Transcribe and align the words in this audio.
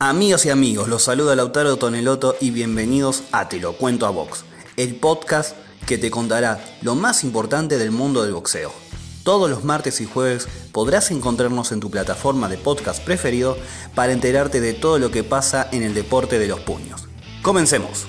Amigos 0.00 0.46
y 0.46 0.50
amigos, 0.50 0.86
los 0.86 1.02
saluda 1.02 1.34
Lautaro 1.34 1.76
Toneloto 1.76 2.36
y 2.40 2.52
bienvenidos 2.52 3.24
a 3.32 3.48
Te 3.48 3.58
lo 3.58 3.76
cuento 3.76 4.06
a 4.06 4.10
Box, 4.10 4.44
el 4.76 4.94
podcast 4.94 5.56
que 5.88 5.98
te 5.98 6.08
contará 6.08 6.64
lo 6.82 6.94
más 6.94 7.24
importante 7.24 7.78
del 7.78 7.90
mundo 7.90 8.22
del 8.22 8.32
boxeo. 8.32 8.72
Todos 9.24 9.50
los 9.50 9.64
martes 9.64 10.00
y 10.00 10.04
jueves 10.04 10.46
podrás 10.70 11.10
encontrarnos 11.10 11.72
en 11.72 11.80
tu 11.80 11.90
plataforma 11.90 12.48
de 12.48 12.58
podcast 12.58 13.02
preferido 13.02 13.58
para 13.96 14.12
enterarte 14.12 14.60
de 14.60 14.72
todo 14.72 15.00
lo 15.00 15.10
que 15.10 15.24
pasa 15.24 15.68
en 15.72 15.82
el 15.82 15.94
deporte 15.94 16.38
de 16.38 16.46
los 16.46 16.60
puños. 16.60 17.08
Comencemos. 17.42 18.06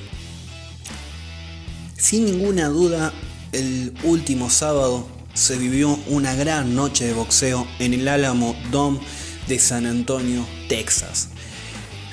Sin 1.98 2.26
ninguna 2.26 2.68
duda, 2.68 3.12
el 3.52 3.96
último 4.04 4.52
sábado 4.52 5.08
se 5.34 5.58
vivió 5.58 5.98
una 6.06 6.36
gran 6.36 6.76
noche 6.76 7.08
de 7.08 7.14
boxeo 7.14 7.66
en 7.80 7.96
el 7.96 8.08
Álamo 8.08 8.56
Dome 8.70 9.00
de 9.48 9.58
San 9.58 9.88
Antonio, 9.88 10.46
Texas 10.68 11.30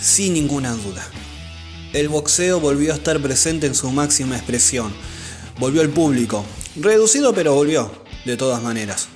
sin 0.01 0.35
ninguna 0.35 0.73
duda. 0.73 1.07
El 1.93 2.09
boxeo 2.09 2.61
volvió 2.61 2.93
a 2.93 2.97
estar 2.97 3.21
presente 3.21 3.67
en 3.67 3.75
su 3.75 3.91
máxima 3.91 4.37
expresión. 4.37 4.93
Volvió 5.59 5.83
el 5.83 5.91
público, 5.91 6.45
reducido 6.77 7.35
pero 7.35 7.55
volvió, 7.55 7.91
de 8.25 8.37
todas 8.37 8.63
maneras. 8.63 9.09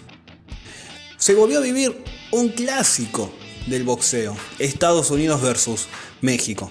Se 1.19 1.35
volvió 1.35 1.59
a 1.59 1.63
vivir 1.63 2.03
un 2.31 2.49
clásico 2.49 3.33
del 3.67 3.85
boxeo, 3.85 4.37
Estados 4.59 5.11
Unidos 5.11 5.43
versus 5.43 5.87
México. 6.23 6.71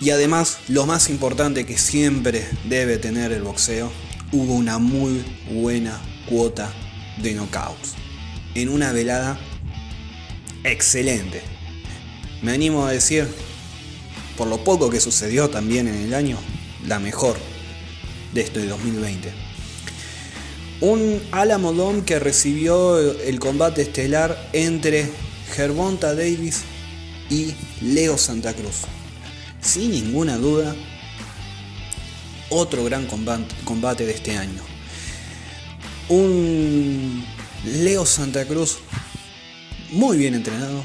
Y 0.00 0.10
además, 0.10 0.58
lo 0.68 0.86
más 0.86 1.10
importante 1.10 1.66
que 1.66 1.76
siempre 1.76 2.48
debe 2.64 2.96
tener 2.96 3.32
el 3.32 3.42
boxeo, 3.42 3.92
hubo 4.32 4.54
una 4.54 4.78
muy 4.78 5.22
buena 5.50 6.00
cuota 6.26 6.72
de 7.18 7.34
knockouts. 7.34 7.96
En 8.54 8.70
una 8.70 8.92
velada 8.92 9.38
excelente 10.64 11.49
me 12.42 12.52
animo 12.52 12.86
a 12.86 12.92
decir, 12.92 13.26
por 14.36 14.48
lo 14.48 14.64
poco 14.64 14.90
que 14.90 15.00
sucedió 15.00 15.50
también 15.50 15.88
en 15.88 15.96
el 15.96 16.14
año, 16.14 16.38
la 16.86 16.98
mejor 16.98 17.36
de 18.32 18.40
este 18.42 18.66
2020. 18.66 19.32
Un 20.80 21.20
Alamo 21.30 22.04
que 22.06 22.18
recibió 22.18 22.98
el 22.98 23.38
combate 23.38 23.82
estelar 23.82 24.48
entre 24.54 25.10
Gervonta 25.54 26.14
Davis 26.14 26.62
y 27.28 27.54
Leo 27.82 28.16
Santa 28.16 28.54
Cruz. 28.54 28.82
Sin 29.60 29.90
ninguna 29.90 30.38
duda, 30.38 30.74
otro 32.48 32.82
gran 32.84 33.06
combate 33.64 34.06
de 34.06 34.12
este 34.12 34.38
año. 34.38 34.62
Un 36.08 37.24
Leo 37.64 38.06
Santa 38.06 38.46
Cruz 38.46 38.78
muy 39.90 40.16
bien 40.16 40.34
entrenado, 40.34 40.82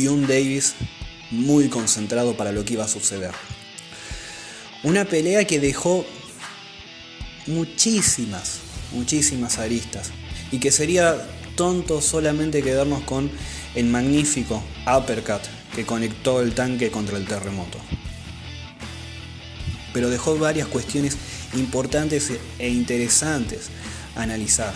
y 0.00 0.08
un 0.08 0.26
Davis 0.26 0.76
muy 1.30 1.68
concentrado 1.68 2.34
para 2.34 2.52
lo 2.52 2.64
que 2.64 2.72
iba 2.72 2.84
a 2.84 2.88
suceder. 2.88 3.32
Una 4.82 5.04
pelea 5.04 5.44
que 5.44 5.60
dejó 5.60 6.06
muchísimas, 7.46 8.60
muchísimas 8.92 9.58
aristas 9.58 10.10
y 10.50 10.58
que 10.58 10.72
sería 10.72 11.28
tonto 11.54 12.00
solamente 12.00 12.62
quedarnos 12.62 13.02
con 13.02 13.30
el 13.74 13.84
magnífico 13.86 14.62
uppercut 14.86 15.42
que 15.76 15.84
conectó 15.84 16.40
el 16.40 16.54
tanque 16.54 16.90
contra 16.90 17.18
el 17.18 17.26
terremoto. 17.26 17.76
Pero 19.92 20.08
dejó 20.08 20.38
varias 20.38 20.68
cuestiones 20.68 21.18
importantes 21.52 22.32
e 22.58 22.68
interesantes 22.70 23.68
a 24.16 24.22
analizar. 24.22 24.72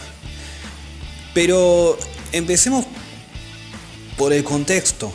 Pero 1.32 1.98
empecemos 2.32 2.84
por 4.16 4.32
el 4.32 4.44
contexto, 4.44 5.12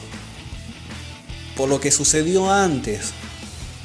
por 1.56 1.70
lo 1.70 1.80
que 1.80 1.92
sucedió 1.92 2.52
antes 2.52 3.12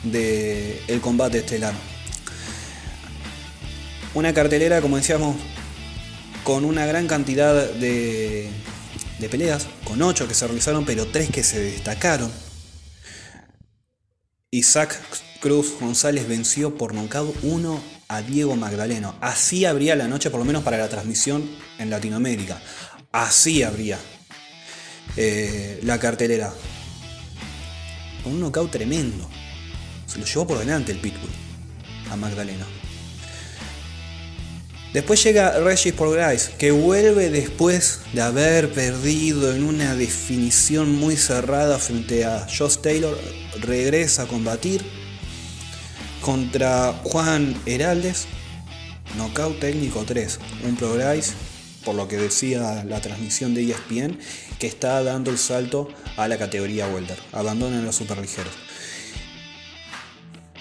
del 0.02 0.80
el 0.88 1.00
combate 1.00 1.38
estelar. 1.38 1.74
Una 4.14 4.32
cartelera, 4.32 4.80
como 4.80 4.96
decíamos, 4.96 5.36
con 6.44 6.64
una 6.64 6.86
gran 6.86 7.06
cantidad 7.06 7.54
de, 7.54 8.48
de 9.18 9.28
peleas, 9.28 9.66
con 9.84 10.02
ocho 10.02 10.28
que 10.28 10.34
se 10.34 10.46
realizaron, 10.46 10.84
pero 10.84 11.06
tres 11.06 11.30
que 11.30 11.42
se 11.42 11.58
destacaron. 11.58 12.30
Isaac 14.50 14.96
Cruz 15.40 15.74
González 15.80 16.28
venció 16.28 16.76
por 16.76 16.94
nocaut 16.94 17.36
1 17.42 17.82
a 18.08 18.22
Diego 18.22 18.54
Magdaleno. 18.54 19.16
Así 19.20 19.64
habría 19.64 19.96
la 19.96 20.06
noche, 20.06 20.30
por 20.30 20.38
lo 20.38 20.44
menos 20.44 20.62
para 20.62 20.78
la 20.78 20.88
transmisión 20.88 21.50
en 21.78 21.90
Latinoamérica. 21.90 22.62
Así 23.10 23.62
habría 23.64 23.98
eh, 25.16 25.80
la 25.82 25.98
cartelera. 25.98 26.52
Con 28.22 28.34
un 28.34 28.40
knockout 28.40 28.70
tremendo. 28.70 29.28
Se 30.06 30.18
lo 30.18 30.24
llevó 30.24 30.46
por 30.46 30.58
delante 30.58 30.92
el 30.92 30.98
Pitbull 30.98 31.30
a 32.10 32.16
Magdalena. 32.16 32.66
Después 34.92 35.24
llega 35.24 35.58
Regis 35.58 35.92
por 35.92 36.16
que 36.56 36.70
vuelve 36.70 37.28
después 37.28 38.00
de 38.12 38.22
haber 38.22 38.72
perdido 38.72 39.52
en 39.52 39.64
una 39.64 39.96
definición 39.96 40.94
muy 40.94 41.16
cerrada 41.16 41.80
frente 41.80 42.24
a 42.24 42.46
Josh 42.46 42.76
Taylor. 42.76 43.18
Regresa 43.60 44.22
a 44.22 44.26
combatir 44.26 44.84
contra 46.20 46.92
Juan 47.02 47.60
Heraldes. 47.66 48.26
Knockout 49.16 49.58
técnico 49.58 50.04
3. 50.04 50.38
Un 50.64 50.76
Progrise 50.76 51.32
por 51.84 51.94
lo 51.94 52.08
que 52.08 52.16
decía 52.16 52.84
la 52.84 53.00
transmisión 53.00 53.54
de 53.54 53.70
ESPN, 53.70 54.18
que 54.58 54.66
está 54.66 55.02
dando 55.02 55.30
el 55.30 55.38
salto 55.38 55.88
a 56.16 56.28
la 56.28 56.38
categoría 56.38 56.88
welter. 56.88 57.18
Abandonan 57.32 57.84
los 57.84 57.96
superligeros. 57.96 58.52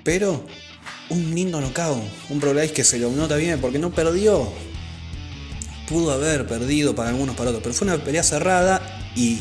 Pero 0.03 0.45
un 1.09 1.33
lindo 1.33 1.61
knockout, 1.61 2.03
un 2.29 2.39
Pro 2.39 2.53
que 2.73 2.83
se 2.83 2.99
lo 2.99 3.11
nota 3.11 3.35
bien 3.35 3.59
porque 3.61 3.79
no 3.79 3.91
perdió. 3.91 4.51
Pudo 5.87 6.11
haber 6.11 6.47
perdido 6.47 6.95
para 6.95 7.09
algunos, 7.09 7.35
para 7.35 7.49
otros, 7.49 7.63
pero 7.63 7.75
fue 7.75 7.87
una 7.87 8.03
pelea 8.03 8.23
cerrada 8.23 8.81
y 9.15 9.39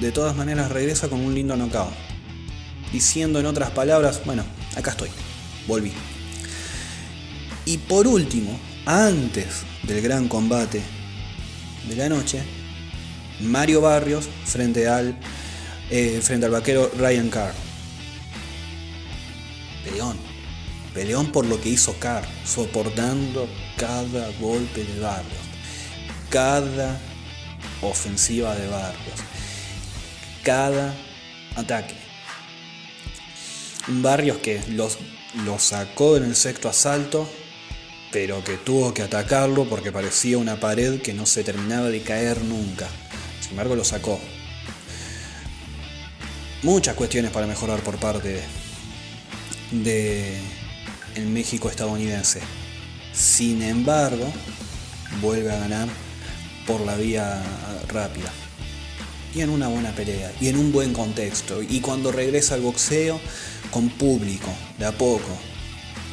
de 0.00 0.10
todas 0.10 0.34
maneras 0.34 0.70
regresa 0.70 1.08
con 1.08 1.20
un 1.20 1.34
lindo 1.34 1.56
knockout. 1.56 1.92
Diciendo 2.92 3.40
en 3.40 3.46
otras 3.46 3.70
palabras, 3.70 4.22
bueno, 4.24 4.44
acá 4.76 4.92
estoy, 4.92 5.10
volví. 5.66 5.92
Y 7.66 7.78
por 7.78 8.06
último, 8.06 8.58
antes 8.86 9.62
del 9.84 10.02
gran 10.02 10.28
combate 10.28 10.82
de 11.88 11.96
la 11.96 12.08
noche, 12.08 12.42
Mario 13.40 13.80
Barrios 13.80 14.28
frente 14.44 14.88
al, 14.88 15.16
eh, 15.90 16.20
frente 16.22 16.46
al 16.46 16.52
vaquero 16.52 16.90
Ryan 16.96 17.30
Carr. 17.30 17.54
Peleón. 19.84 20.16
Peleón 20.94 21.32
por 21.32 21.44
lo 21.46 21.60
que 21.60 21.70
hizo 21.70 21.98
Carr, 21.98 22.24
soportando 22.44 23.48
cada 23.76 24.30
golpe 24.38 24.84
de 24.84 25.00
Barrios, 25.00 25.42
cada 26.30 27.00
ofensiva 27.82 28.54
de 28.54 28.68
Barrios, 28.68 29.20
cada 30.44 30.94
ataque. 31.56 31.96
Barrios 33.88 34.38
que 34.38 34.62
los, 34.68 34.98
los 35.44 35.62
sacó 35.62 36.16
en 36.16 36.24
el 36.24 36.36
sexto 36.36 36.68
asalto 36.68 37.28
pero 38.14 38.44
que 38.44 38.56
tuvo 38.58 38.94
que 38.94 39.02
atacarlo 39.02 39.68
porque 39.68 39.90
parecía 39.90 40.38
una 40.38 40.60
pared 40.60 41.02
que 41.02 41.12
no 41.12 41.26
se 41.26 41.42
terminaba 41.42 41.88
de 41.88 42.00
caer 42.00 42.42
nunca. 42.42 42.86
Sin 43.44 43.50
embargo, 43.50 43.76
lo 43.76 43.84
sacó. 43.84 44.18
Muchas 46.62 46.94
cuestiones 46.94 47.30
para 47.30 47.46
mejorar 47.46 47.80
por 47.80 47.98
parte 47.98 48.40
de 49.70 50.38
el 51.14 51.26
México 51.26 51.68
estadounidense. 51.68 52.40
Sin 53.12 53.60
embargo, 53.60 54.32
vuelve 55.20 55.52
a 55.52 55.58
ganar 55.58 55.88
por 56.66 56.80
la 56.80 56.96
vía 56.96 57.42
rápida. 57.88 58.32
Y 59.34 59.42
en 59.42 59.50
una 59.50 59.68
buena 59.68 59.92
pelea, 59.92 60.32
y 60.40 60.48
en 60.48 60.56
un 60.56 60.72
buen 60.72 60.94
contexto. 60.94 61.62
Y 61.62 61.80
cuando 61.80 62.12
regresa 62.12 62.54
al 62.54 62.62
boxeo, 62.62 63.20
con 63.70 63.90
público, 63.90 64.48
de 64.78 64.86
a 64.86 64.92
poco. 64.92 65.36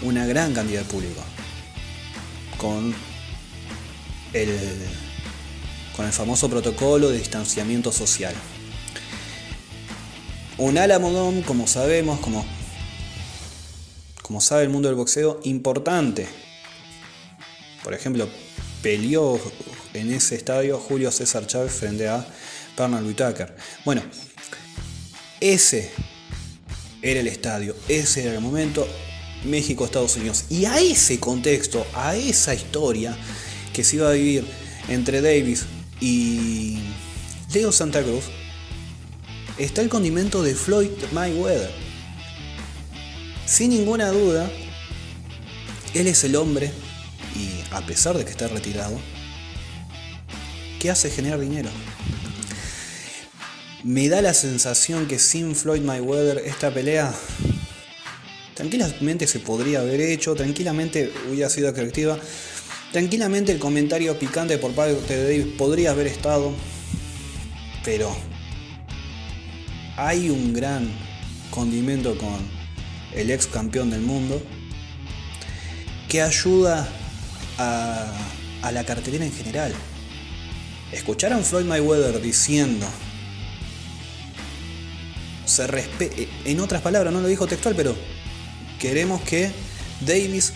Una 0.01 0.25
gran 0.25 0.53
cantidad 0.53 0.81
de 0.81 0.85
público 0.85 1.21
con 2.57 2.93
el, 4.33 4.49
con 6.01 6.07
el 6.07 6.13
famoso 6.13 6.49
protocolo 6.49 7.09
de 7.09 7.19
distanciamiento 7.19 7.91
social. 7.91 8.33
Un 10.57 10.79
Alamodón, 10.79 11.43
como 11.43 11.67
sabemos, 11.67 12.19
como, 12.21 12.43
como 14.23 14.41
sabe 14.41 14.63
el 14.63 14.69
mundo 14.69 14.87
del 14.89 14.95
boxeo, 14.95 15.39
importante. 15.43 16.27
Por 17.83 17.93
ejemplo, 17.93 18.27
peleó 18.81 19.39
en 19.93 20.11
ese 20.11 20.33
estadio 20.33 20.79
Julio 20.79 21.11
César 21.11 21.45
Chávez 21.45 21.71
frente 21.71 22.09
a 22.09 22.25
Pernal 22.75 23.05
Whitaker. 23.05 23.55
Bueno, 23.85 24.01
ese 25.39 25.91
era 27.03 27.19
el 27.19 27.27
estadio, 27.27 27.75
ese 27.87 28.23
era 28.23 28.33
el 28.33 28.41
momento, 28.41 28.87
México, 29.43 29.85
Estados 29.85 30.15
Unidos. 30.15 30.45
Y 30.49 30.65
a 30.65 30.79
ese 30.79 31.19
contexto, 31.19 31.85
a 31.93 32.15
esa 32.15 32.55
historia 32.55 33.15
que 33.71 33.83
se 33.83 33.97
iba 33.97 34.09
a 34.09 34.13
vivir 34.13 34.47
entre 34.89 35.21
Davis 35.21 35.67
y 36.01 36.79
Leo 37.53 37.71
Santa 37.71 38.03
Cruz, 38.03 38.25
está 39.57 39.81
el 39.81 39.89
condimento 39.89 40.43
de 40.43 40.55
Floyd 40.55 40.89
Mayweather. 41.13 41.71
Sin 43.45 43.69
ninguna 43.69 44.09
duda, 44.09 44.51
él 45.93 46.07
es 46.07 46.23
el 46.23 46.35
hombre, 46.35 46.71
y 47.35 47.73
a 47.73 47.85
pesar 47.85 48.17
de 48.17 48.25
que 48.25 48.31
está 48.31 48.47
retirado, 48.47 48.99
que 50.79 50.89
hace 50.89 51.11
generar 51.11 51.39
dinero. 51.39 51.69
Me 53.83 54.09
da 54.09 54.21
la 54.21 54.33
sensación 54.33 55.07
que 55.07 55.19
sin 55.19 55.55
Floyd 55.55 55.81
Mayweather 55.81 56.39
esta 56.45 56.73
pelea 56.73 57.13
tranquilamente 58.55 59.27
se 59.27 59.39
podría 59.39 59.79
haber 59.79 60.01
hecho, 60.01 60.35
tranquilamente 60.35 61.11
hubiera 61.29 61.49
sido 61.49 61.69
atractiva, 61.69 62.19
tranquilamente 62.91 63.51
el 63.51 63.59
comentario 63.59 64.17
picante 64.19 64.57
por 64.57 64.73
parte 64.73 65.15
de 65.15 65.23
Davis 65.23 65.53
podría 65.57 65.91
haber 65.91 66.07
estado, 66.07 66.51
pero 67.83 68.15
hay 69.97 70.29
un 70.29 70.53
gran 70.53 70.89
condimento 71.49 72.17
con 72.17 72.37
el 73.13 73.31
ex 73.31 73.47
campeón 73.47 73.89
del 73.89 74.01
mundo 74.01 74.41
que 76.07 76.21
ayuda 76.21 76.87
a, 77.57 78.71
la 78.71 78.83
cartelera 78.83 79.25
en 79.25 79.33
general. 79.33 79.73
¿Escucharon 80.91 81.43
Floyd 81.43 81.65
Mayweather 81.65 82.21
diciendo 82.21 82.85
se 85.45 85.65
en 86.45 86.59
otras 86.61 86.81
palabras, 86.81 87.13
no 87.13 87.21
lo 87.21 87.27
dijo 87.27 87.47
textual, 87.47 87.75
pero 87.75 87.95
queremos 88.79 89.21
que 89.21 89.51
Davis 90.05 90.53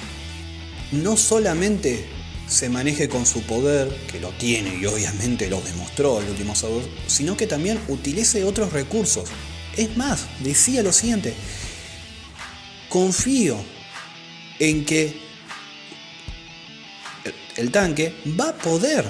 no 0.91 1.17
solamente 1.17 2.14
se 2.47 2.69
maneje 2.69 3.09
con 3.09 3.25
su 3.25 3.41
poder, 3.43 3.89
que 4.11 4.19
lo 4.19 4.29
tiene 4.31 4.75
y 4.75 4.85
obviamente 4.85 5.49
lo 5.49 5.61
demostró 5.61 6.21
el 6.21 6.29
último 6.29 6.55
sábado, 6.55 6.81
sino 7.07 7.35
que 7.35 7.47
también 7.47 7.79
utilice 7.87 8.43
otros 8.43 8.71
recursos. 8.71 9.29
Es 9.75 9.97
más, 9.97 10.25
decía 10.39 10.83
lo 10.83 10.93
siguiente, 10.93 11.33
confío 12.89 13.57
en 14.59 14.85
que 14.85 15.19
el 17.57 17.71
tanque 17.71 18.13
va 18.39 18.49
a 18.49 18.55
poder 18.55 19.05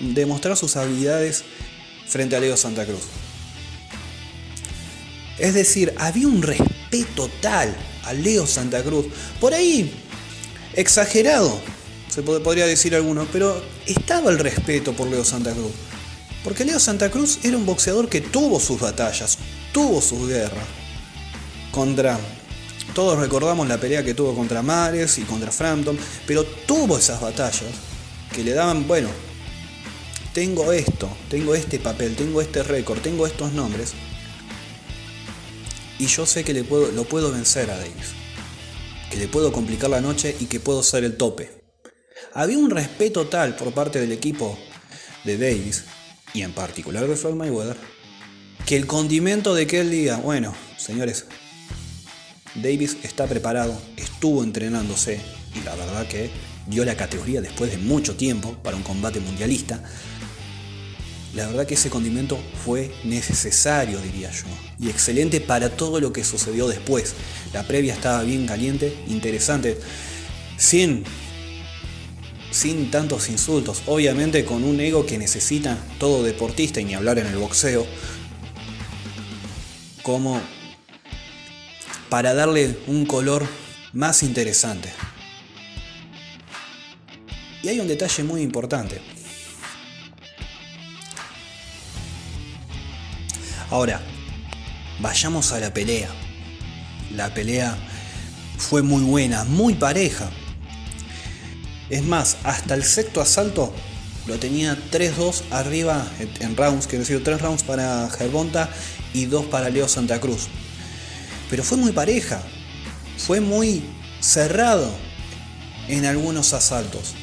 demostrar 0.00 0.56
sus 0.56 0.76
habilidades 0.76 1.44
frente 2.06 2.36
a 2.36 2.40
Leo 2.40 2.56
Santa 2.56 2.86
Cruz. 2.86 3.02
Es 5.38 5.54
decir, 5.54 5.94
había 5.98 6.28
un 6.28 6.42
respeto 6.42 7.30
tal 7.40 7.76
a 8.04 8.12
Leo 8.12 8.46
Santa 8.46 8.82
Cruz. 8.82 9.06
Por 9.40 9.54
ahí, 9.54 10.07
exagerado, 10.80 11.60
se 12.08 12.22
podría 12.22 12.66
decir 12.66 12.94
alguno, 12.94 13.26
pero 13.32 13.60
estaba 13.86 14.30
el 14.30 14.38
respeto 14.38 14.92
por 14.92 15.08
Leo 15.08 15.24
Santa 15.24 15.52
Cruz. 15.52 15.72
Porque 16.44 16.64
Leo 16.64 16.78
Santa 16.78 17.10
Cruz 17.10 17.40
era 17.42 17.56
un 17.56 17.66
boxeador 17.66 18.08
que 18.08 18.20
tuvo 18.20 18.60
sus 18.60 18.80
batallas, 18.80 19.38
tuvo 19.72 20.00
sus 20.00 20.28
guerras. 20.28 20.64
Contra. 21.72 22.18
Todos 22.94 23.18
recordamos 23.18 23.68
la 23.68 23.78
pelea 23.78 24.02
que 24.02 24.14
tuvo 24.14 24.34
contra 24.34 24.62
Mares 24.62 25.18
y 25.18 25.22
contra 25.22 25.52
Frampton, 25.52 25.98
pero 26.26 26.44
tuvo 26.44 26.96
esas 26.96 27.20
batallas 27.20 27.70
que 28.32 28.42
le 28.42 28.52
daban, 28.52 28.86
bueno, 28.86 29.08
tengo 30.32 30.72
esto, 30.72 31.08
tengo 31.28 31.54
este 31.54 31.78
papel, 31.78 32.16
tengo 32.16 32.40
este 32.40 32.62
récord, 32.62 33.00
tengo 33.00 33.26
estos 33.26 33.52
nombres 33.52 33.92
y 35.98 36.06
yo 36.06 36.26
sé 36.26 36.44
que 36.44 36.54
le 36.54 36.62
lo 36.62 37.04
puedo 37.04 37.32
vencer 37.32 37.70
a 37.70 37.76
Davis. 37.76 38.14
Que 39.10 39.16
le 39.16 39.28
puedo 39.28 39.52
complicar 39.52 39.90
la 39.90 40.00
noche 40.00 40.36
y 40.38 40.46
que 40.46 40.60
puedo 40.60 40.82
ser 40.82 41.04
el 41.04 41.16
tope. 41.16 41.50
Había 42.34 42.58
un 42.58 42.70
respeto 42.70 43.26
tal 43.26 43.56
por 43.56 43.72
parte 43.72 44.00
del 44.00 44.12
equipo 44.12 44.58
de 45.24 45.38
Davis, 45.38 45.84
y 46.34 46.42
en 46.42 46.52
particular 46.52 47.06
de 47.06 47.16
Floyd 47.16 47.34
Mayweather, 47.34 47.76
que 48.66 48.76
el 48.76 48.86
condimento 48.86 49.54
de 49.54 49.66
que 49.66 49.80
él 49.80 49.90
diga, 49.90 50.16
bueno, 50.16 50.54
señores, 50.76 51.26
Davis 52.54 52.98
está 53.02 53.26
preparado, 53.26 53.80
estuvo 53.96 54.42
entrenándose, 54.42 55.20
y 55.54 55.64
la 55.64 55.74
verdad 55.74 56.06
que 56.06 56.30
dio 56.66 56.84
la 56.84 56.96
categoría 56.96 57.40
después 57.40 57.70
de 57.70 57.78
mucho 57.78 58.16
tiempo 58.16 58.58
para 58.62 58.76
un 58.76 58.82
combate 58.82 59.20
mundialista, 59.20 59.82
la 61.34 61.46
verdad 61.46 61.66
que 61.66 61.74
ese 61.74 61.90
condimento 61.90 62.38
fue 62.64 62.90
necesario, 63.04 64.00
diría 64.00 64.30
yo, 64.30 64.46
y 64.80 64.88
excelente 64.88 65.40
para 65.40 65.70
todo 65.70 66.00
lo 66.00 66.12
que 66.12 66.24
sucedió 66.24 66.68
después. 66.68 67.14
La 67.52 67.64
previa 67.64 67.94
estaba 67.94 68.22
bien 68.22 68.46
caliente, 68.46 68.96
interesante, 69.08 69.78
sin, 70.56 71.04
sin 72.50 72.90
tantos 72.90 73.28
insultos, 73.28 73.82
obviamente 73.86 74.44
con 74.44 74.64
un 74.64 74.80
ego 74.80 75.04
que 75.04 75.18
necesita 75.18 75.78
todo 75.98 76.22
deportista 76.22 76.80
y 76.80 76.86
ni 76.86 76.94
hablar 76.94 77.18
en 77.18 77.26
el 77.26 77.36
boxeo, 77.36 77.86
como 80.02 80.40
para 82.08 82.32
darle 82.32 82.78
un 82.86 83.04
color 83.04 83.46
más 83.92 84.22
interesante. 84.22 84.90
Y 87.62 87.68
hay 87.68 87.80
un 87.80 87.88
detalle 87.88 88.24
muy 88.24 88.40
importante. 88.40 89.00
Ahora, 93.70 94.00
vayamos 95.00 95.52
a 95.52 95.60
la 95.60 95.72
pelea. 95.72 96.08
La 97.14 97.32
pelea 97.34 97.76
fue 98.56 98.82
muy 98.82 99.02
buena, 99.02 99.44
muy 99.44 99.74
pareja. 99.74 100.30
Es 101.90 102.02
más, 102.02 102.36
hasta 102.44 102.74
el 102.74 102.84
sexto 102.84 103.20
asalto 103.20 103.74
lo 104.26 104.38
tenía 104.38 104.76
3-2 104.90 105.42
arriba 105.50 106.06
en 106.40 106.56
rounds, 106.56 106.86
quiero 106.86 107.04
decir, 107.04 107.22
3 107.24 107.40
rounds 107.40 107.62
para 107.62 108.10
Gervonta 108.10 108.68
y 109.14 109.24
2 109.24 109.46
para 109.46 109.70
Leo 109.70 109.88
Santa 109.88 110.20
Cruz. 110.20 110.48
Pero 111.48 111.62
fue 111.62 111.78
muy 111.78 111.92
pareja, 111.92 112.42
fue 113.16 113.40
muy 113.40 113.82
cerrado 114.20 114.90
en 115.88 116.04
algunos 116.04 116.52
asaltos. 116.52 117.14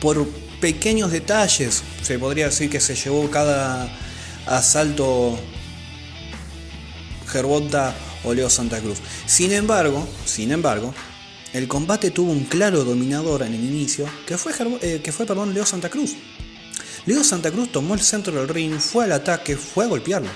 Por 0.00 0.26
pequeños 0.60 1.12
detalles, 1.12 1.82
se 2.02 2.18
podría 2.18 2.46
decir 2.46 2.70
que 2.70 2.80
se 2.80 2.94
llevó 2.94 3.30
cada 3.30 3.90
asalto 4.46 5.38
Gervonta 7.26 7.94
o 8.24 8.34
Leo 8.34 8.48
Santa 8.50 8.80
Cruz. 8.80 8.98
Sin 9.26 9.52
embargo, 9.52 10.06
sin 10.24 10.52
embargo, 10.52 10.94
el 11.52 11.68
combate 11.68 12.10
tuvo 12.10 12.32
un 12.32 12.44
claro 12.44 12.84
dominador 12.84 13.42
en 13.42 13.54
el 13.54 13.64
inicio, 13.64 14.06
que 14.26 14.36
fue, 14.38 14.52
eh, 14.82 15.00
que 15.02 15.12
fue 15.12 15.26
Leo 15.26 15.66
Santa 15.66 15.88
Cruz. 15.88 16.14
Leo 17.06 17.22
Santa 17.22 17.50
Cruz 17.50 17.70
tomó 17.70 17.94
el 17.94 18.00
centro 18.00 18.34
del 18.34 18.48
ring, 18.48 18.78
fue 18.78 19.04
al 19.04 19.12
ataque, 19.12 19.56
fue 19.56 19.84
a 19.84 19.88
golpearlo. 19.88 20.30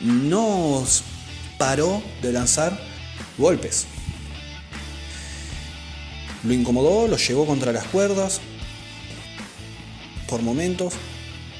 No 0.00 0.86
paró 1.58 2.02
de 2.22 2.32
lanzar 2.32 2.78
golpes. 3.36 3.86
Lo 6.44 6.52
incomodó, 6.52 7.08
lo 7.08 7.16
llevó 7.16 7.46
contra 7.46 7.72
las 7.72 7.84
cuerdas 7.86 8.40
por 10.28 10.42
momentos, 10.42 10.94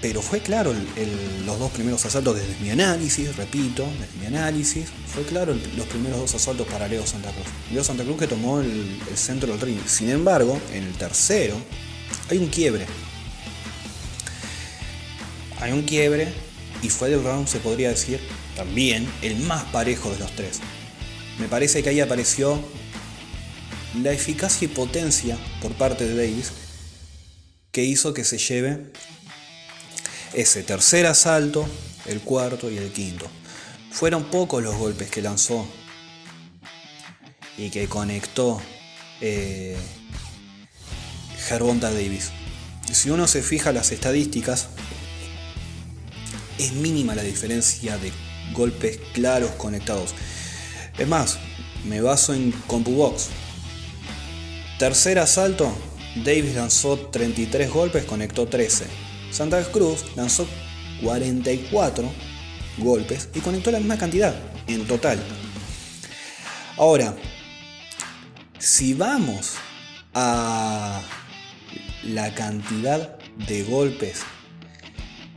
pero 0.04 0.20
fue 0.20 0.40
claro 0.40 0.74
los 1.46 1.58
dos 1.58 1.72
primeros 1.72 2.04
asaltos 2.04 2.36
desde 2.36 2.60
mi 2.60 2.68
análisis, 2.68 3.34
repito, 3.36 3.88
desde 3.98 4.18
mi 4.20 4.26
análisis, 4.26 4.84
fue 5.06 5.22
claro 5.22 5.56
los 5.78 5.86
primeros 5.86 6.20
dos 6.20 6.34
asaltos 6.34 6.66
para 6.66 6.86
Leo 6.86 7.06
Santa 7.06 7.30
Cruz. 7.30 7.46
Leo 7.72 7.82
Santa 7.82 8.04
Cruz 8.04 8.18
que 8.18 8.26
tomó 8.26 8.60
el, 8.60 8.98
centro 9.14 9.50
del 9.50 9.62
ring. 9.62 9.78
Sin 9.86 10.10
embargo, 10.10 10.60
en 10.74 10.84
el 10.84 10.92
tercero 10.92 11.56
hay 12.28 12.36
un 12.36 12.48
quiebre. 12.48 12.84
Hay 15.58 15.72
un 15.72 15.80
quiebre 15.84 16.34
y 16.82 16.90
fue 16.90 17.08
del 17.08 17.24
round, 17.24 17.48
se 17.48 17.60
podría 17.60 17.88
decir, 17.88 18.20
también 18.56 19.10
el 19.22 19.38
más 19.38 19.64
parejo 19.72 20.10
de 20.10 20.18
los 20.18 20.36
tres. 20.36 20.60
Me 21.38 21.48
parece 21.48 21.82
que 21.82 21.88
ahí 21.88 22.00
apareció 22.00 22.62
la 24.02 24.12
eficacia 24.12 24.66
y 24.66 24.68
potencia 24.68 25.38
por 25.62 25.72
parte 25.72 26.06
de 26.06 26.14
Davis 26.14 26.52
que 27.72 27.84
hizo 27.84 28.12
que 28.12 28.24
se 28.24 28.36
lleve 28.36 28.92
ese 30.34 30.62
tercer 30.62 31.06
asalto, 31.06 31.66
el 32.06 32.20
cuarto 32.20 32.70
y 32.70 32.78
el 32.78 32.92
quinto. 32.92 33.26
Fueron 33.90 34.24
pocos 34.24 34.62
los 34.62 34.76
golpes 34.76 35.10
que 35.10 35.22
lanzó 35.22 35.66
y 37.56 37.70
que 37.70 37.88
conectó 37.88 38.60
eh, 39.20 39.76
Davis. 41.80 42.32
Si 42.92 43.10
uno 43.10 43.26
se 43.28 43.42
fija 43.42 43.72
las 43.72 43.92
estadísticas, 43.92 44.68
es 46.58 46.72
mínima 46.72 47.14
la 47.14 47.22
diferencia 47.22 47.98
de 47.98 48.12
golpes 48.52 48.98
claros 49.12 49.50
conectados. 49.52 50.14
Es 50.98 51.08
más, 51.08 51.38
me 51.86 52.00
baso 52.00 52.34
en 52.34 52.52
CompuBox. 52.66 53.28
Tercer 54.78 55.18
asalto, 55.18 55.72
Davis 56.24 56.54
lanzó 56.54 56.98
33 56.98 57.70
golpes, 57.70 58.04
conectó 58.04 58.46
13. 58.46 59.03
Santa 59.34 59.60
Cruz 59.64 60.04
lanzó 60.14 60.46
44 61.02 62.08
golpes 62.78 63.28
y 63.34 63.40
conectó 63.40 63.72
la 63.72 63.78
misma 63.78 63.98
cantidad 63.98 64.32
en 64.68 64.86
total. 64.86 65.18
Ahora, 66.76 67.16
si 68.60 68.94
vamos 68.94 69.54
a 70.14 71.02
la 72.04 72.32
cantidad 72.34 73.18
de 73.48 73.64
golpes 73.64 74.20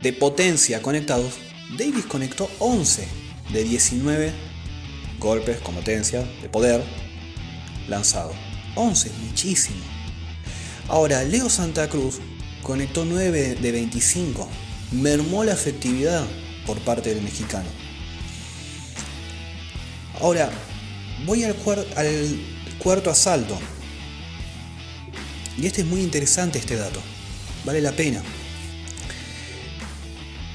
de 0.00 0.12
potencia 0.12 0.80
conectados, 0.80 1.34
Davis 1.76 2.06
conectó 2.06 2.48
11 2.60 3.06
de 3.52 3.64
19 3.64 4.32
golpes 5.18 5.58
con 5.58 5.74
potencia 5.74 6.22
de 6.40 6.48
poder 6.48 6.84
lanzado. 7.88 8.32
11, 8.76 9.10
muchísimo. 9.26 9.82
Ahora, 10.86 11.24
Leo 11.24 11.50
Santa 11.50 11.88
Cruz 11.88 12.20
conectó 12.62 13.04
9 13.04 13.56
de 13.56 13.72
25. 13.72 14.48
Mermó 14.92 15.44
la 15.44 15.52
efectividad 15.52 16.24
por 16.66 16.78
parte 16.80 17.14
del 17.14 17.22
mexicano. 17.22 17.68
Ahora, 20.20 20.50
voy 21.26 21.44
al, 21.44 21.54
cuarto 22.78 23.10
asalto. 23.10 23.58
Y 25.56 25.66
este 25.66 25.82
es 25.82 25.86
muy 25.86 26.00
interesante 26.00 26.58
este 26.58 26.76
dato. 26.76 27.00
Vale 27.64 27.80
la 27.80 27.92
pena. 27.92 28.22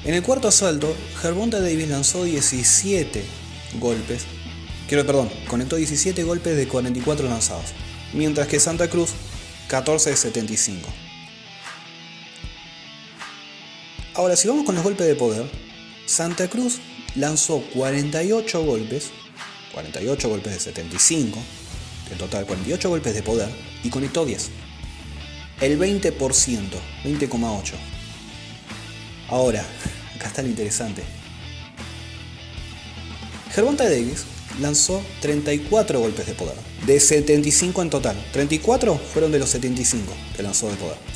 En 0.04 0.14
el 0.14 0.22
cuarto 0.22 0.48
asalto, 0.48 0.94
Gervonta 1.20 1.60
Davis 1.60 1.88
lanzó 1.88 2.24
17 2.24 3.24
golpes. 3.80 4.24
Quiero, 4.88 5.06
perdón, 5.06 5.30
conectó 5.48 5.76
17 5.76 6.22
golpes 6.24 6.56
de 6.56 6.68
44 6.68 7.28
lanzados. 7.28 7.72
Mientras 8.12 8.46
que 8.48 8.60
Santa 8.60 8.88
Cruz, 8.88 9.10
14 9.68 10.10
de 10.10 10.16
75. 10.16 11.03
Ahora, 14.16 14.36
si 14.36 14.46
vamos 14.46 14.64
con 14.64 14.76
los 14.76 14.84
golpes 14.84 15.08
de 15.08 15.16
poder, 15.16 15.44
Santa 16.06 16.48
Cruz 16.48 16.78
lanzó 17.16 17.60
48 17.74 18.64
golpes, 18.64 19.10
48 19.72 20.28
golpes 20.28 20.52
de 20.52 20.60
75, 20.60 21.40
en 22.12 22.18
total 22.18 22.46
48 22.46 22.88
golpes 22.88 23.12
de 23.12 23.24
poder, 23.24 23.48
y 23.82 23.90
conectó 23.90 24.24
10. 24.24 24.50
El 25.62 25.80
20%, 25.80 26.12
20,8. 26.14 27.72
Ahora, 29.30 29.66
acá 30.14 30.28
está 30.28 30.42
lo 30.42 30.48
interesante. 30.48 31.02
Gervonta 33.52 33.82
Davis 33.82 34.26
lanzó 34.60 35.02
34 35.22 35.98
golpes 35.98 36.26
de 36.26 36.34
poder, 36.34 36.54
de 36.86 37.00
75 37.00 37.82
en 37.82 37.90
total. 37.90 38.24
34 38.32 38.96
fueron 38.96 39.32
de 39.32 39.40
los 39.40 39.50
75 39.50 40.12
que 40.36 40.44
lanzó 40.44 40.70
de 40.70 40.76
poder. 40.76 41.13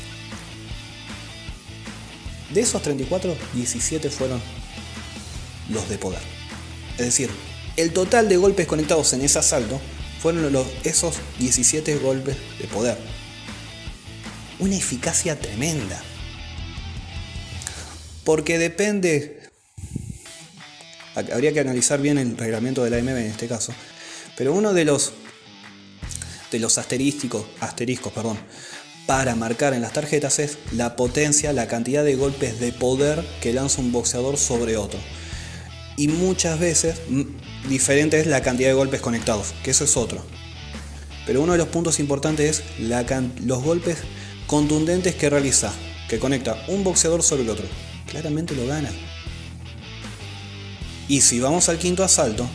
De 2.53 2.61
esos 2.61 2.81
34, 2.81 3.35
17 3.53 4.09
fueron 4.09 4.41
los 5.69 5.87
de 5.87 5.97
poder. 5.97 6.21
Es 6.97 7.05
decir, 7.05 7.29
el 7.77 7.93
total 7.93 8.27
de 8.27 8.37
golpes 8.37 8.67
conectados 8.67 9.13
en 9.13 9.21
ese 9.21 9.39
asalto 9.39 9.79
fueron 10.21 10.51
los, 10.51 10.67
esos 10.83 11.15
17 11.39 11.97
golpes 11.97 12.35
de 12.59 12.67
poder. 12.67 12.97
Una 14.59 14.75
eficacia 14.75 15.39
tremenda. 15.39 16.01
Porque 18.25 18.57
depende, 18.57 19.39
habría 21.15 21.53
que 21.53 21.61
analizar 21.61 22.01
bien 22.01 22.17
el 22.17 22.37
reglamento 22.37 22.83
de 22.83 22.89
la 22.89 22.97
AMB 22.97 23.09
en 23.09 23.31
este 23.31 23.47
caso, 23.47 23.73
pero 24.35 24.53
uno 24.53 24.73
de 24.73 24.85
los 24.85 25.13
de 26.51 26.59
los 26.59 26.77
asterísticos, 26.77 27.45
asteriscos, 27.59 28.11
perdón, 28.11 28.39
para 29.09 29.33
marcar 29.33 29.73
en 29.73 29.81
las 29.81 29.93
tarjetas 29.93 30.37
es 30.37 30.59
la 30.71 30.95
potencia, 30.95 31.51
la 31.51 31.67
cantidad 31.67 32.03
de 32.03 32.13
golpes 32.13 32.59
de 32.59 32.71
poder 32.71 33.25
que 33.41 33.53
lanza 33.53 33.81
un 33.81 33.91
boxeador 33.91 34.37
sobre 34.37 34.77
otro. 34.77 34.99
Y 35.97 36.09
muchas 36.09 36.59
veces 36.59 37.01
diferente 37.67 38.19
es 38.19 38.27
la 38.27 38.43
cantidad 38.43 38.69
de 38.69 38.75
golpes 38.75 39.01
conectados, 39.01 39.55
que 39.63 39.71
eso 39.71 39.83
es 39.83 39.97
otro. 39.97 40.23
Pero 41.25 41.41
uno 41.41 41.53
de 41.53 41.57
los 41.57 41.69
puntos 41.69 41.99
importantes 41.99 42.61
es 42.61 43.39
los 43.41 43.63
golpes 43.63 43.97
contundentes 44.45 45.15
que 45.15 45.31
realiza, 45.31 45.73
que 46.07 46.19
conecta 46.19 46.63
un 46.67 46.83
boxeador 46.83 47.23
sobre 47.23 47.41
el 47.41 47.49
otro. 47.49 47.65
Claramente 48.05 48.53
lo 48.53 48.67
gana. 48.67 48.91
Y 51.07 51.21
si 51.21 51.39
vamos 51.39 51.67
al 51.67 51.79
quinto 51.79 52.03
asalto, 52.03 52.47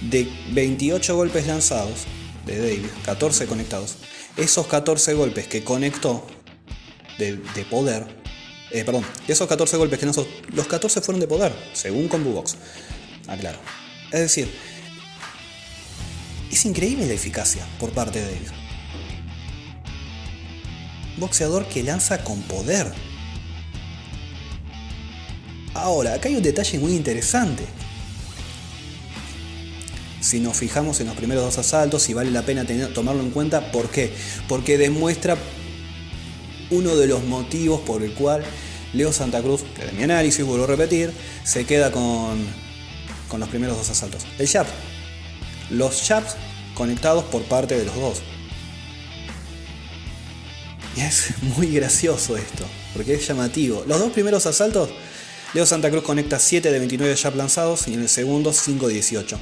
de 0.00 0.28
28 0.50 1.14
golpes 1.14 1.46
lanzados 1.46 2.08
de 2.54 2.76
David, 2.76 2.90
14 3.04 3.46
conectados, 3.46 3.96
esos 4.36 4.66
14 4.66 5.14
golpes 5.14 5.46
que 5.46 5.64
conectó 5.64 6.26
de, 7.18 7.36
poder, 7.68 8.06
eh, 8.70 8.84
perdón, 8.84 9.04
esos 9.28 9.46
14 9.46 9.76
golpes 9.76 9.98
que 9.98 10.06
lanzó, 10.06 10.26
los 10.54 10.66
14 10.66 11.00
fueron 11.00 11.20
de 11.20 11.26
poder, 11.26 11.52
según 11.74 12.08
Combo 12.08 12.30
Box. 12.30 12.56
Aclaro. 13.28 13.58
Es 14.10 14.20
decir, 14.20 14.50
es 16.50 16.64
increíble 16.64 17.06
la 17.06 17.12
eficacia 17.12 17.64
por 17.78 17.90
parte 17.90 18.20
de 18.20 18.32
él. 18.32 18.44
Boxeador 21.18 21.66
que 21.66 21.82
lanza 21.82 22.24
con 22.24 22.42
poder. 22.42 22.92
Ahora, 25.74 26.14
acá 26.14 26.28
hay 26.28 26.36
un 26.36 26.42
detalle 26.42 26.78
muy 26.78 26.92
interesante. 26.92 27.64
Si 30.30 30.38
nos 30.38 30.56
fijamos 30.56 31.00
en 31.00 31.08
los 31.08 31.16
primeros 31.16 31.42
dos 31.42 31.58
asaltos, 31.58 32.08
y 32.08 32.14
vale 32.14 32.30
la 32.30 32.42
pena 32.42 32.64
tomarlo 32.94 33.20
en 33.20 33.30
cuenta, 33.30 33.72
¿por 33.72 33.90
qué? 33.90 34.12
Porque 34.46 34.78
demuestra 34.78 35.36
uno 36.70 36.94
de 36.94 37.08
los 37.08 37.24
motivos 37.24 37.80
por 37.80 38.04
el 38.04 38.14
cual 38.14 38.44
Leo 38.92 39.12
Santa 39.12 39.42
Cruz, 39.42 39.62
de 39.76 39.90
mi 39.90 40.04
análisis, 40.04 40.44
vuelvo 40.44 40.66
a 40.66 40.68
repetir, 40.68 41.10
se 41.42 41.64
queda 41.64 41.90
con 41.90 42.46
con 43.28 43.40
los 43.40 43.48
primeros 43.48 43.76
dos 43.76 43.90
asaltos. 43.90 44.24
El 44.38 44.46
jab. 44.46 44.66
Los 45.68 46.06
jabs 46.06 46.36
conectados 46.74 47.24
por 47.24 47.42
parte 47.42 47.76
de 47.76 47.84
los 47.84 47.96
dos. 47.96 48.22
Y 50.96 51.00
es 51.00 51.30
muy 51.56 51.72
gracioso 51.72 52.36
esto, 52.36 52.64
porque 52.92 53.14
es 53.14 53.26
llamativo. 53.26 53.82
Los 53.88 53.98
dos 53.98 54.12
primeros 54.12 54.46
asaltos, 54.46 54.90
Leo 55.54 55.66
Santa 55.66 55.90
Cruz 55.90 56.04
conecta 56.04 56.38
7 56.38 56.70
de 56.70 56.78
29 56.78 57.16
jabs 57.16 57.36
lanzados 57.36 57.88
y 57.88 57.94
en 57.94 58.02
el 58.02 58.08
segundo 58.08 58.52
5 58.52 58.86
de 58.86 58.94
18. 58.94 59.40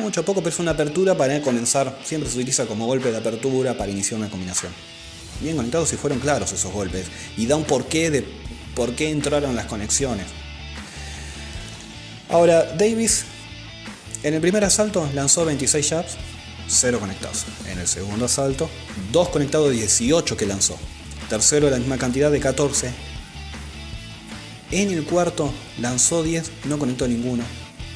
Mucho 0.00 0.24
poco, 0.24 0.40
pero 0.40 0.52
es 0.52 0.58
una 0.58 0.72
apertura 0.72 1.16
para 1.16 1.40
comenzar. 1.42 1.98
Siempre 2.04 2.28
se 2.28 2.36
utiliza 2.36 2.66
como 2.66 2.86
golpe 2.86 3.12
de 3.12 3.18
apertura 3.18 3.76
para 3.76 3.92
iniciar 3.92 4.18
una 4.18 4.30
combinación. 4.30 4.72
Bien 5.40 5.56
conectados 5.56 5.92
y 5.92 5.96
fueron 5.96 6.18
claros 6.18 6.52
esos 6.52 6.72
golpes. 6.72 7.06
Y 7.36 7.46
da 7.46 7.56
un 7.56 7.64
porqué 7.64 8.10
de 8.10 8.24
por 8.74 8.94
qué 8.94 9.10
entraron 9.10 9.54
las 9.54 9.66
conexiones. 9.66 10.26
Ahora, 12.28 12.64
Davis 12.76 13.24
en 14.22 14.34
el 14.34 14.40
primer 14.40 14.64
asalto 14.64 15.08
lanzó 15.14 15.44
26 15.44 15.88
jabs, 15.88 16.16
0 16.68 16.98
conectados. 17.00 17.44
En 17.70 17.78
el 17.78 17.86
segundo 17.86 18.24
asalto, 18.24 18.68
2 19.12 19.28
conectados 19.28 19.70
de 19.70 19.76
18 19.76 20.36
que 20.36 20.46
lanzó. 20.46 20.76
Tercero, 21.28 21.70
la 21.70 21.78
misma 21.78 21.98
cantidad 21.98 22.30
de 22.30 22.40
14. 22.40 22.90
En 24.72 24.90
el 24.90 25.04
cuarto 25.04 25.52
lanzó 25.78 26.22
10, 26.22 26.50
no 26.64 26.78
conectó 26.78 27.06
ninguno. 27.06 27.44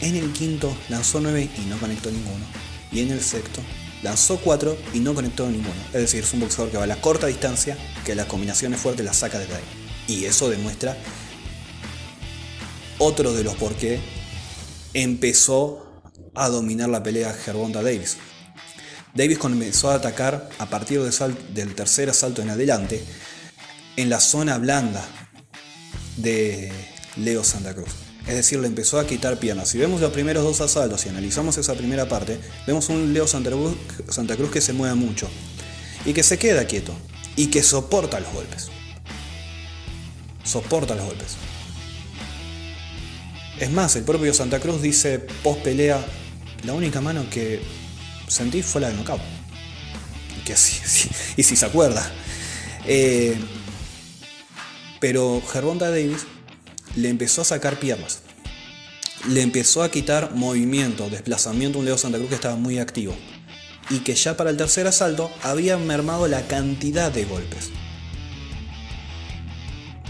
En 0.05 0.17
el 0.17 0.35
quinto 0.35 0.77
lanzó 0.91 1.19
9 1.19 1.49
y 1.57 1.61
no 1.63 1.79
conectó 1.79 2.11
ninguno. 2.11 2.45
Y 2.93 3.01
en 3.01 3.11
el 3.11 3.23
sexto 3.23 3.63
lanzó 4.03 4.37
4 4.37 4.77
y 4.93 5.01
no 5.01 5.15
conectó 5.15 5.49
ninguno. 5.49 5.81
Es 5.95 6.03
decir, 6.03 6.23
es 6.23 6.33
un 6.35 6.41
boxeador 6.41 6.71
que 6.71 6.77
va 6.77 6.85
a 6.85 6.87
la 6.87 7.01
corta 7.01 7.27
distancia, 7.27 7.79
que 8.05 8.15
las 8.15 8.27
combinaciones 8.27 8.79
fuertes 8.79 9.03
las 9.07 9.17
saca 9.17 9.39
de 9.39 9.47
ahí. 9.47 9.65
Y 10.07 10.27
eso 10.27 10.51
demuestra 10.51 10.95
otro 12.99 13.33
de 13.33 13.45
los 13.45 13.55
por 13.55 13.77
qué 13.77 13.99
empezó 14.93 16.03
a 16.35 16.51
dominar 16.51 16.91
la 16.91 17.03
pelea 17.03 17.33
Gervonta 17.33 17.83
Davis. 17.83 18.19
Davis 19.15 19.39
comenzó 19.39 19.91
a 19.91 19.95
atacar 19.95 20.51
a 20.59 20.67
partir 20.67 21.01
del 21.01 21.75
tercer 21.75 22.11
asalto 22.11 22.43
en 22.43 22.51
adelante 22.51 23.03
en 23.97 24.11
la 24.11 24.21
zona 24.21 24.59
blanda 24.59 25.03
de 26.19 26.71
Leo 27.17 27.43
Santa 27.43 27.75
Cruz. 27.75 28.04
Es 28.27 28.35
decir, 28.35 28.59
le 28.59 28.67
empezó 28.67 28.99
a 28.99 29.07
quitar 29.07 29.39
piernas. 29.39 29.69
Si 29.69 29.79
vemos 29.79 30.01
los 30.01 30.13
primeros 30.13 30.45
dos 30.45 30.61
asaltos 30.63 31.05
y 31.05 31.11
analizamos 31.11 31.59
esa 31.59 31.75
primera 31.75 32.09
parte, 32.09 32.41
vemos 32.67 32.89
un 32.89 33.13
Leo 33.13 33.27
Santa 33.27 33.51
Cruz, 33.51 34.51
que 34.51 34.61
se 34.61 34.73
mueve 34.73 34.95
mucho 34.95 35.29
y 36.07 36.15
que 36.15 36.23
se 36.23 36.39
queda 36.39 36.67
quieto 36.67 36.95
y 37.37 37.49
que 37.49 37.63
soporta 37.63 38.21
los 38.21 38.33
golpes. 38.33 38.69
Soporta 40.43 40.95
los 40.95 41.05
golpes. 41.05 41.37
Es 43.61 43.71
más, 43.71 43.95
el 43.97 44.05
propio 44.05 44.33
Santa 44.33 44.59
Cruz 44.59 44.81
dice 44.81 45.19
post 45.19 45.63
pelea, 45.63 46.05
la 46.65 46.73
única 46.73 47.01
mano 47.03 47.27
que 47.31 47.61
sentí 48.27 48.63
fue 48.63 48.81
la 48.81 48.89
de 48.89 48.95
knockout. 48.95 49.21
Y, 50.41 50.45
que 50.45 50.55
y 51.37 51.43
si 51.43 51.57
se 51.57 51.67
acuerda. 51.67 52.11
Eh, 52.87 53.39
pero 54.99 55.43
Gervonta 55.53 55.91
Davis 55.91 56.27
le 56.97 57.09
empezó 57.09 57.43
a 57.43 57.45
sacar 57.45 57.79
piernas. 57.79 58.21
Le 59.29 59.43
empezó 59.43 59.83
a 59.83 59.91
quitar 59.91 60.35
movimiento, 60.35 61.09
desplazamiento 61.09 61.79
un 61.79 61.87
Leo 61.87 61.99
Santa 61.99 62.19
Cruz 62.19 62.29
que 62.29 62.35
estaba 62.35 62.57
muy 62.57 62.79
activo. 62.79 63.15
Y 63.91 64.01
que 64.01 64.15
ya 64.15 64.37
para 64.37 64.51
el 64.51 64.57
tercer 64.57 64.87
asalto 64.87 65.31
había 65.43 65.77
mermado 65.77 66.27
la 66.29 66.47
cantidad 66.47 67.13
de 67.13 67.25
golpes. 67.25 67.71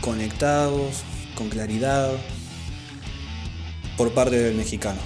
Conectados, 0.00 0.96
con 1.34 1.48
claridad, 1.48 2.12
por 3.96 4.12
parte 4.12 4.36
del 4.36 4.54
mexicano. 4.54 5.00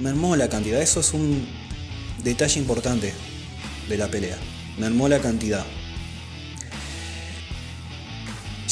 Mermó 0.00 0.36
la 0.36 0.48
cantidad, 0.48 0.80
eso 0.80 1.00
es 1.00 1.12
un 1.12 1.46
detalle 2.24 2.60
importante 2.60 3.12
de 3.88 3.96
la 3.96 4.08
pelea. 4.08 4.36
Mermó 4.78 5.08
la 5.08 5.20
cantidad. 5.20 5.64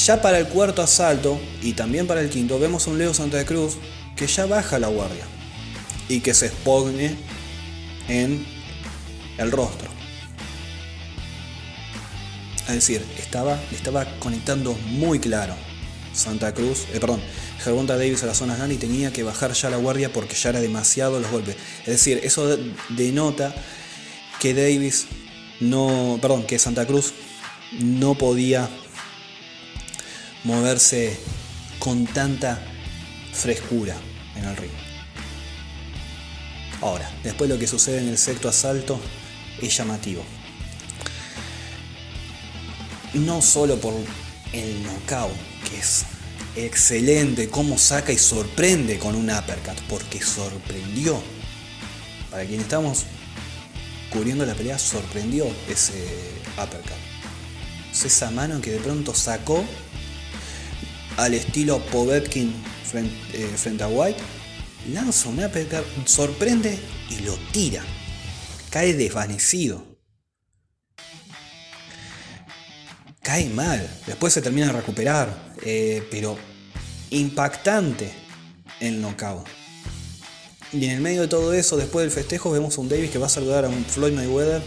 Ya 0.07 0.23
para 0.23 0.39
el 0.39 0.49
cuarto 0.49 0.81
asalto 0.81 1.39
y 1.61 1.75
también 1.75 2.07
para 2.07 2.23
el 2.23 2.31
quinto 2.31 2.59
vemos 2.59 2.87
a 2.87 2.91
un 2.91 2.99
Leo 2.99 3.13
Santa 3.13 3.45
Cruz 3.45 3.77
que 4.17 4.27
ya 4.27 4.47
baja 4.47 4.79
la 4.79 4.89
guardia 4.89 5.25
y 6.09 6.21
que 6.21 6.33
se 6.33 6.47
expone 6.47 7.17
en 8.09 8.47
el 9.37 9.51
rostro. 9.51 9.91
Es 12.69 12.75
decir, 12.75 13.05
estaba, 13.19 13.61
estaba 13.73 14.07
conectando 14.21 14.73
muy 14.87 15.19
claro 15.19 15.55
Santa 16.15 16.55
Cruz, 16.55 16.87
eh, 16.95 17.01
perdón, 17.01 17.21
Gervonta 17.59 17.99
Davis 17.99 18.23
a 18.23 18.27
la 18.27 18.35
zona 18.35 18.57
y 18.73 18.77
tenía 18.77 19.13
que 19.13 19.23
bajar 19.23 19.53
ya 19.53 19.69
la 19.69 19.77
guardia 19.77 20.13
porque 20.13 20.35
ya 20.35 20.51
era 20.51 20.61
demasiado 20.61 21.21
los 21.21 21.31
golpes. 21.31 21.57
Es 21.81 21.89
decir, 21.89 22.21
eso 22.23 22.57
denota 22.89 23.55
que 24.39 24.55
Davis 24.55 25.09
no, 25.61 26.19
perdón, 26.23 26.45
que 26.45 26.59
Santa 26.59 26.87
Cruz 26.87 27.13
no 27.79 28.15
podía 28.15 28.71
moverse 30.45 31.19
con 31.79 32.07
tanta 32.07 32.61
frescura 33.33 33.97
en 34.37 34.45
el 34.45 34.57
ring. 34.57 34.71
Ahora, 36.81 37.11
después 37.23 37.51
lo 37.51 37.59
que 37.59 37.67
sucede 37.67 37.99
en 37.99 38.09
el 38.09 38.19
sexto 38.19 38.49
asalto 38.49 38.99
es 39.61 39.77
llamativo. 39.77 40.25
No 43.15 43.43
solo 43.43 43.77
por 43.79 43.95
el 44.53 44.83
knockout, 44.83 45.35
que 45.69 45.79
es 45.79 46.05
excelente, 46.57 47.51
cómo 47.51 47.77
saca 47.77 48.13
y 48.13 48.19
sorprende 48.19 48.99
con 48.99 49.15
un 49.15 49.31
uppercut, 49.31 49.79
porque 49.89 50.23
sorprendió. 50.23 51.21
Para 52.31 52.45
quien 52.45 52.61
estamos 52.61 53.05
cubriendo 54.11 54.47
la 54.47 54.55
pelea, 54.55 54.79
sorprendió 54.79 55.47
ese 55.69 55.93
uppercut. 56.53 56.97
esa 57.93 58.31
mano 58.31 58.61
que 58.61 58.71
de 58.71 58.79
pronto 58.79 59.15
sacó 59.15 59.65
al 61.21 61.35
estilo 61.35 61.81
Povetkin 61.87 62.49
eh, 63.35 63.47
frente, 63.55 63.85
a 63.85 63.89
White, 63.89 64.19
lanza 64.91 65.29
un 65.29 65.45
uppercut, 65.45 65.85
sorprende 66.07 66.79
y 67.11 67.23
lo 67.25 67.35
tira. 67.53 67.83
Cae 68.71 68.95
desvanecido. 68.95 69.85
Cae 73.23 73.51
mal. 73.51 73.87
Después 74.07 74.33
se 74.33 74.41
termina 74.41 74.69
de 74.69 74.73
recuperar. 74.73 75.51
Eh, 75.63 76.09
pero 76.11 76.39
impactante 77.11 78.11
el 78.81 79.03
knockout. 79.03 79.47
Y 80.73 80.85
en 80.87 80.91
el 80.93 81.01
medio 81.01 81.23
de 81.23 81.29
todo 81.29 81.53
eso, 81.53 81.77
después 81.77 82.05
del 82.05 82.13
festejo, 82.13 82.51
vemos 82.51 82.79
a 82.79 82.81
un 82.81 82.89
Davis 82.89 83.11
que 83.11 83.19
va 83.19 83.27
a 83.27 83.31
saludar 83.31 83.67
a 83.67 83.69
un 83.69 83.85
Floyd 83.85 84.15
Mayweather 84.15 84.63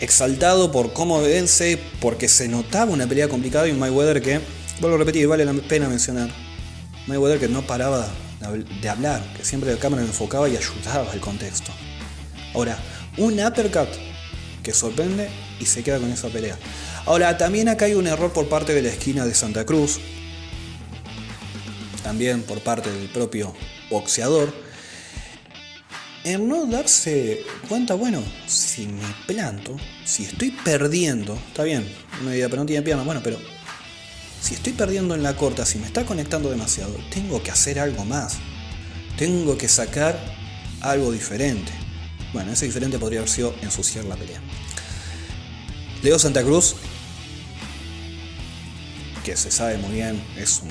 exaltado 0.00 0.72
por 0.72 0.92
cómo 0.92 1.22
vence, 1.22 1.78
porque 2.00 2.26
se 2.26 2.48
notaba 2.48 2.90
una 2.90 3.06
pelea 3.06 3.28
complicada 3.28 3.68
y 3.68 3.70
un 3.70 3.78
Mayweather 3.78 4.20
que 4.20 4.40
Vuelvo 4.80 4.96
a 4.96 4.98
repetir, 4.98 5.26
vale 5.26 5.44
la 5.44 5.52
pena 5.52 5.88
mencionar. 5.88 6.30
Mayweather 7.06 7.38
que 7.38 7.48
no 7.48 7.62
paraba 7.62 8.08
de 8.80 8.88
hablar, 8.88 9.22
que 9.36 9.44
siempre 9.44 9.72
la 9.72 9.78
cámara 9.78 10.02
enfocaba 10.02 10.48
y 10.48 10.56
ayudaba 10.56 11.10
al 11.10 11.20
contexto. 11.20 11.72
Ahora, 12.54 12.78
un 13.16 13.34
uppercut 13.40 13.88
que 14.62 14.72
sorprende 14.72 15.28
y 15.60 15.66
se 15.66 15.82
queda 15.82 15.98
con 15.98 16.10
esa 16.10 16.28
pelea. 16.28 16.58
Ahora, 17.06 17.36
también 17.36 17.68
acá 17.68 17.84
hay 17.84 17.94
un 17.94 18.06
error 18.06 18.32
por 18.32 18.48
parte 18.48 18.74
de 18.74 18.82
la 18.82 18.88
esquina 18.88 19.24
de 19.24 19.34
Santa 19.34 19.64
Cruz, 19.64 20.00
también 22.02 22.42
por 22.42 22.60
parte 22.60 22.90
del 22.90 23.08
propio 23.08 23.54
boxeador, 23.90 24.52
en 26.24 26.48
no 26.48 26.66
darse 26.66 27.42
cuenta, 27.68 27.94
bueno, 27.94 28.22
si 28.46 28.86
me 28.86 29.02
planto, 29.26 29.76
si 30.04 30.24
estoy 30.24 30.50
perdiendo, 30.64 31.34
está 31.48 31.64
bien, 31.64 31.86
me 32.24 32.34
diga, 32.34 32.48
pero 32.48 32.62
no 32.62 32.66
tiene 32.66 32.82
piernas, 32.82 33.04
bueno, 33.04 33.20
pero 33.22 33.38
si 34.44 34.52
estoy 34.52 34.74
perdiendo 34.74 35.14
en 35.14 35.22
la 35.22 35.36
corta, 35.36 35.64
si 35.64 35.78
me 35.78 35.86
está 35.86 36.04
conectando 36.04 36.50
demasiado, 36.50 36.94
tengo 37.10 37.42
que 37.42 37.50
hacer 37.50 37.78
algo 37.78 38.04
más. 38.04 38.36
Tengo 39.16 39.56
que 39.56 39.68
sacar 39.68 40.22
algo 40.82 41.10
diferente. 41.12 41.72
Bueno, 42.34 42.52
ese 42.52 42.66
diferente 42.66 42.98
podría 42.98 43.20
haber 43.20 43.30
sido 43.30 43.54
ensuciar 43.62 44.04
la 44.04 44.16
pelea. 44.16 44.42
Leo 46.02 46.18
Santa 46.18 46.42
Cruz, 46.42 46.74
que 49.24 49.34
se 49.34 49.50
sabe 49.50 49.78
muy 49.78 49.94
bien, 49.94 50.22
es 50.36 50.60
un 50.60 50.68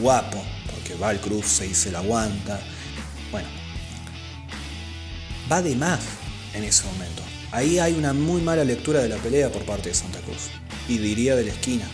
guapo, 0.00 0.40
porque 0.70 0.94
va 0.94 1.08
al 1.08 1.20
cruce 1.20 1.66
y 1.66 1.74
se 1.74 1.90
la 1.90 1.98
aguanta. 1.98 2.60
Bueno, 3.32 3.48
va 5.50 5.60
de 5.60 5.74
más 5.74 5.98
en 6.54 6.62
ese 6.62 6.84
momento. 6.84 7.24
Ahí 7.50 7.80
hay 7.80 7.94
una 7.94 8.12
muy 8.12 8.42
mala 8.42 8.62
lectura 8.62 9.00
de 9.00 9.08
la 9.08 9.16
pelea 9.16 9.50
por 9.50 9.64
parte 9.64 9.88
de 9.88 9.96
Santa 9.96 10.20
Cruz 10.20 10.50
y 10.88 10.98
diría 10.98 11.34
de 11.34 11.46
la 11.46 11.50
esquina. 11.50 11.88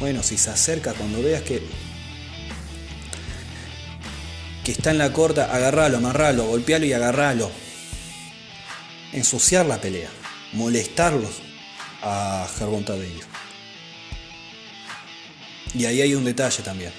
Bueno, 0.00 0.22
si 0.22 0.38
se 0.38 0.48
acerca 0.48 0.94
cuando 0.94 1.22
veas 1.22 1.42
que 1.42 1.62
que 4.64 4.72
está 4.72 4.90
en 4.90 4.98
la 4.98 5.12
corta, 5.12 5.54
agarralo, 5.54 5.98
amarralo, 5.98 6.46
golpealo 6.46 6.86
y 6.86 6.92
agarralo. 6.92 7.50
Ensuciar 9.12 9.66
la 9.66 9.80
pelea, 9.80 10.10
molestarlos 10.52 11.42
a 12.02 12.48
Gervonta 12.58 12.94
Davis. 12.94 13.26
Y 15.74 15.84
ahí 15.84 16.00
hay 16.00 16.14
un 16.14 16.24
detalle 16.24 16.62
también. 16.62 16.92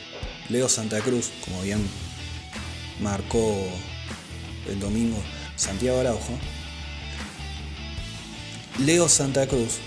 Leo 0.50 0.70
Santa 0.70 1.00
Cruz, 1.02 1.32
como 1.44 1.62
bien 1.62 1.88
marcó 3.00 3.68
el 4.68 4.80
domingo 4.80 5.18
Santiago 5.56 6.00
Araujo, 6.00 6.38
Leo 8.80 9.10
Santa 9.10 9.48
Cruz 9.48 9.80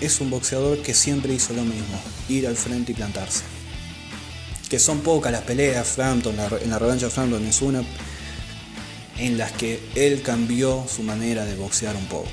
es 0.00 0.20
un 0.20 0.30
boxeador 0.30 0.82
que 0.82 0.94
siempre 0.94 1.34
hizo 1.34 1.52
lo 1.54 1.62
mismo, 1.62 2.00
ir 2.28 2.46
al 2.46 2.56
frente 2.56 2.92
y 2.92 2.94
plantarse. 2.94 3.42
Que 4.68 4.78
son 4.78 5.00
pocas 5.00 5.32
las 5.32 5.42
peleas, 5.42 5.86
Frampton, 5.86 6.36
en 6.62 6.70
la 6.70 6.78
revancha 6.78 7.10
Frampton 7.10 7.44
es 7.46 7.62
una 7.62 7.82
en 9.18 9.38
las 9.38 9.52
que 9.52 9.80
él 9.94 10.22
cambió 10.22 10.86
su 10.88 11.02
manera 11.02 11.44
de 11.44 11.54
boxear 11.54 11.94
un 11.96 12.06
poco. 12.06 12.30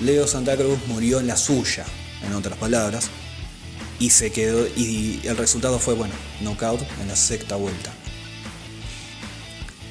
Leo 0.00 0.26
Santa 0.26 0.56
Cruz 0.56 0.78
murió 0.86 1.20
en 1.20 1.26
la 1.26 1.36
suya, 1.36 1.84
en 2.24 2.34
otras 2.34 2.58
palabras, 2.58 3.08
y 3.98 4.10
se 4.10 4.30
quedó 4.30 4.66
y 4.76 5.20
el 5.24 5.36
resultado 5.36 5.78
fue 5.78 5.94
bueno, 5.94 6.14
knockout 6.40 6.80
en 7.00 7.08
la 7.08 7.16
sexta 7.16 7.56
vuelta. 7.56 7.92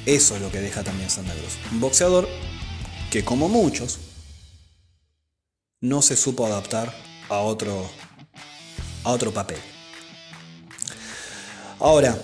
Eso 0.06 0.36
es 0.36 0.42
lo 0.42 0.50
que 0.52 0.60
deja 0.60 0.84
también 0.84 1.10
Santa 1.10 1.32
Cruz. 1.34 1.58
Un 1.72 1.80
boxeador 1.80 2.28
que 3.10 3.24
como 3.24 3.48
muchos 3.48 3.98
no 5.88 6.02
se 6.02 6.16
supo 6.16 6.46
adaptar 6.46 6.92
a 7.28 7.38
otro, 7.38 7.88
a 9.04 9.10
otro 9.10 9.32
papel. 9.32 9.58
Ahora, 11.78 12.18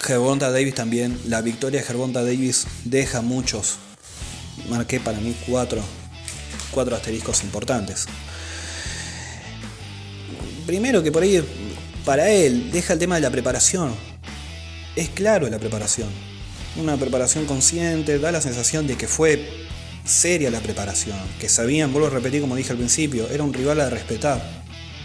Gervonta 0.00 0.50
Davis 0.50 0.74
también, 0.74 1.20
la 1.26 1.42
victoria 1.42 1.80
de 1.80 1.86
Gervonta 1.86 2.24
Davis 2.24 2.66
deja 2.84 3.20
muchos, 3.20 3.76
marqué 4.70 4.98
para 4.98 5.20
mí 5.20 5.36
cuatro, 5.46 5.82
cuatro 6.70 6.96
asteriscos 6.96 7.42
importantes. 7.44 8.06
Primero 10.66 11.02
que 11.02 11.12
por 11.12 11.22
ahí, 11.22 11.44
para 12.06 12.30
él, 12.30 12.70
deja 12.72 12.94
el 12.94 12.98
tema 12.98 13.16
de 13.16 13.20
la 13.20 13.30
preparación. 13.30 13.94
Es 14.96 15.10
claro 15.10 15.50
la 15.50 15.58
preparación. 15.58 16.08
Una 16.76 16.96
preparación 16.96 17.44
consciente, 17.44 18.18
da 18.18 18.32
la 18.32 18.40
sensación 18.40 18.86
de 18.86 18.96
que 18.96 19.06
fue 19.08 19.68
seria 20.10 20.50
la 20.50 20.60
preparación, 20.60 21.16
que 21.38 21.48
sabían, 21.48 21.92
vuelvo 21.92 22.08
a 22.08 22.10
repetir 22.10 22.40
como 22.40 22.56
dije 22.56 22.72
al 22.72 22.78
principio, 22.78 23.28
era 23.30 23.44
un 23.44 23.54
rival 23.54 23.80
a 23.80 23.88
respetar 23.88 24.42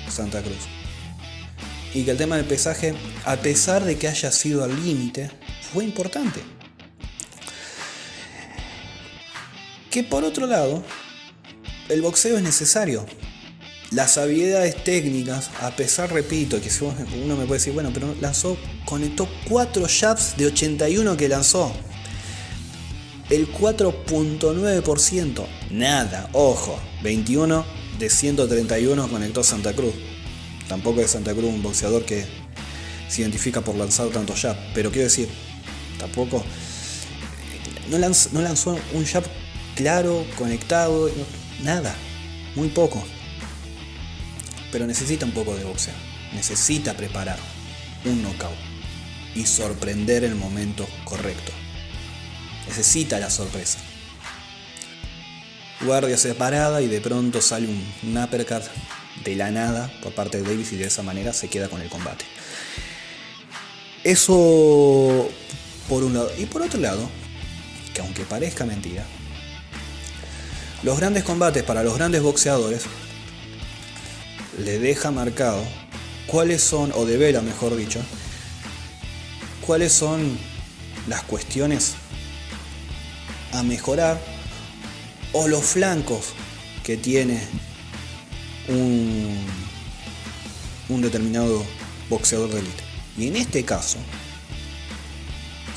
Santa 0.09 0.41
Cruz. 0.41 0.57
Y 1.93 2.03
que 2.03 2.11
el 2.11 2.17
tema 2.17 2.35
del 2.35 2.45
pesaje, 2.45 2.93
a 3.23 3.37
pesar 3.37 3.85
de 3.85 3.97
que 3.97 4.07
haya 4.07 4.31
sido 4.31 4.63
al 4.63 4.75
límite, 4.83 5.29
fue 5.71 5.83
importante. 5.83 6.41
Que 9.91 10.03
por 10.03 10.23
otro 10.23 10.47
lado, 10.47 10.83
el 11.87 12.01
boxeo 12.01 12.35
es 12.37 12.43
necesario. 12.43 13.05
Las 13.91 14.17
habilidades 14.17 14.83
técnicas, 14.83 15.51
a 15.61 15.75
pesar, 15.75 16.11
repito, 16.11 16.59
que 16.59 16.69
uno 17.23 17.37
me 17.37 17.45
puede 17.45 17.59
decir, 17.59 17.73
bueno, 17.73 17.91
pero 17.93 18.13
lanzó, 18.19 18.57
conectó 18.83 19.29
4 19.47 19.85
jabs 19.87 20.35
de 20.35 20.47
81 20.47 21.15
que 21.15 21.29
lanzó 21.29 21.71
el 23.29 23.51
4.9%. 23.51 25.45
Nada, 25.71 26.29
ojo, 26.33 26.79
21 27.03 27.65
de 27.99 28.09
131 28.09 29.07
conectó 29.09 29.43
Santa 29.43 29.73
Cruz. 29.73 29.93
Tampoco 30.67 31.01
es 31.01 31.11
Santa 31.11 31.33
Cruz 31.33 31.45
un 31.45 31.61
boxeador 31.61 32.05
que 32.05 32.25
se 33.07 33.21
identifica 33.21 33.61
por 33.61 33.75
lanzar 33.75 34.07
tanto 34.09 34.33
jab, 34.35 34.57
pero 34.73 34.91
quiero 34.91 35.05
decir, 35.05 35.29
tampoco 35.99 36.43
no 37.89 37.97
lanzó, 37.99 38.29
no 38.33 38.41
lanzó 38.41 38.77
un 38.93 39.05
jab 39.05 39.23
claro, 39.75 40.25
conectado, 40.37 41.09
nada, 41.63 41.95
muy 42.55 42.69
poco. 42.69 43.03
Pero 44.71 44.87
necesita 44.87 45.25
un 45.25 45.31
poco 45.31 45.55
de 45.55 45.63
boxeo, 45.63 45.93
necesita 46.33 46.97
preparar 46.97 47.37
un 48.05 48.23
knockout 48.23 48.57
y 49.35 49.45
sorprender 49.45 50.23
el 50.23 50.35
momento 50.35 50.87
correcto 51.03 51.51
necesita 52.67 53.19
la 53.19 53.29
sorpresa. 53.29 53.79
guardia 55.81 56.17
separada 56.17 56.81
y 56.81 56.87
de 56.87 57.01
pronto 57.01 57.41
sale 57.41 57.67
un, 57.67 58.17
uppercut 58.17 58.63
de 59.23 59.35
la 59.35 59.51
nada 59.51 59.91
por 60.01 60.13
parte 60.13 60.41
de 60.41 60.49
Davis 60.49 60.71
y 60.73 60.77
de 60.77 60.85
esa 60.87 61.03
manera 61.03 61.33
se 61.33 61.47
queda 61.47 61.69
con 61.69 61.81
el 61.81 61.89
combate. 61.89 62.25
Eso 64.03 65.29
por 65.89 66.03
un 66.03 66.13
lado. 66.13 66.31
Y 66.37 66.45
por 66.45 66.61
otro 66.61 66.79
lado, 66.79 67.09
que 67.93 68.01
aunque 68.01 68.23
parezca 68.23 68.65
mentira, 68.65 69.05
los 70.83 70.99
grandes 70.99 71.23
combates 71.23 71.63
para 71.63 71.83
los 71.83 71.95
grandes 71.95 72.21
boxeadores 72.21 72.83
le 74.63 74.79
deja 74.79 75.11
marcado 75.11 75.63
cuáles 76.27 76.61
son, 76.61 76.91
o 76.93 77.05
devela 77.05 77.41
mejor 77.41 77.75
dicho, 77.75 77.99
cuáles 79.65 79.91
son 79.91 80.37
las 81.07 81.23
cuestiones 81.23 81.95
a 83.55 83.63
mejorar 83.63 84.19
o 85.33 85.47
los 85.47 85.63
flancos 85.63 86.33
que 86.83 86.97
tiene 86.97 87.41
un, 88.67 89.37
un 90.89 91.01
determinado 91.01 91.65
boxeador 92.09 92.49
de 92.51 92.59
élite. 92.59 92.83
Y 93.17 93.27
en 93.27 93.35
este 93.37 93.63
caso, 93.63 93.97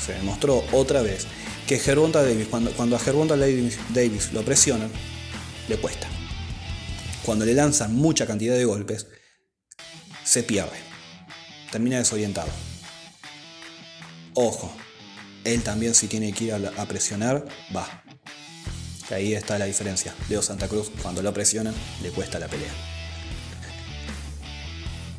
se 0.05 0.13
demostró 0.13 0.63
otra 0.71 1.01
vez 1.01 1.27
que 1.67 1.79
Gervonta 1.79 2.23
Davis, 2.23 2.47
cuando, 2.47 2.71
cuando 2.71 2.95
a 2.95 2.99
Gervonta 2.99 3.37
Davis 3.37 4.33
lo 4.33 4.43
presionan, 4.43 4.89
le 5.67 5.77
cuesta. 5.77 6.07
Cuando 7.23 7.45
le 7.45 7.53
lanzan 7.53 7.95
mucha 7.95 8.25
cantidad 8.25 8.55
de 8.55 8.65
golpes, 8.65 9.07
se 10.23 10.43
pierde. 10.43 10.77
Termina 11.71 11.97
desorientado. 11.97 12.49
Ojo, 14.33 14.73
él 15.43 15.63
también 15.63 15.95
si 15.95 16.07
tiene 16.07 16.33
que 16.33 16.45
ir 16.45 16.53
a, 16.53 16.85
presionar, 16.85 17.45
va. 17.75 18.03
ahí 19.11 19.33
está 19.33 19.57
la 19.57 19.65
diferencia. 19.65 20.13
Leo 20.29 20.41
Santa 20.41 20.67
Cruz, 20.67 20.91
cuando 21.01 21.21
lo 21.21 21.33
presionan, 21.33 21.73
le 22.03 22.09
cuesta 22.09 22.39
la 22.39 22.47
pelea. 22.47 22.71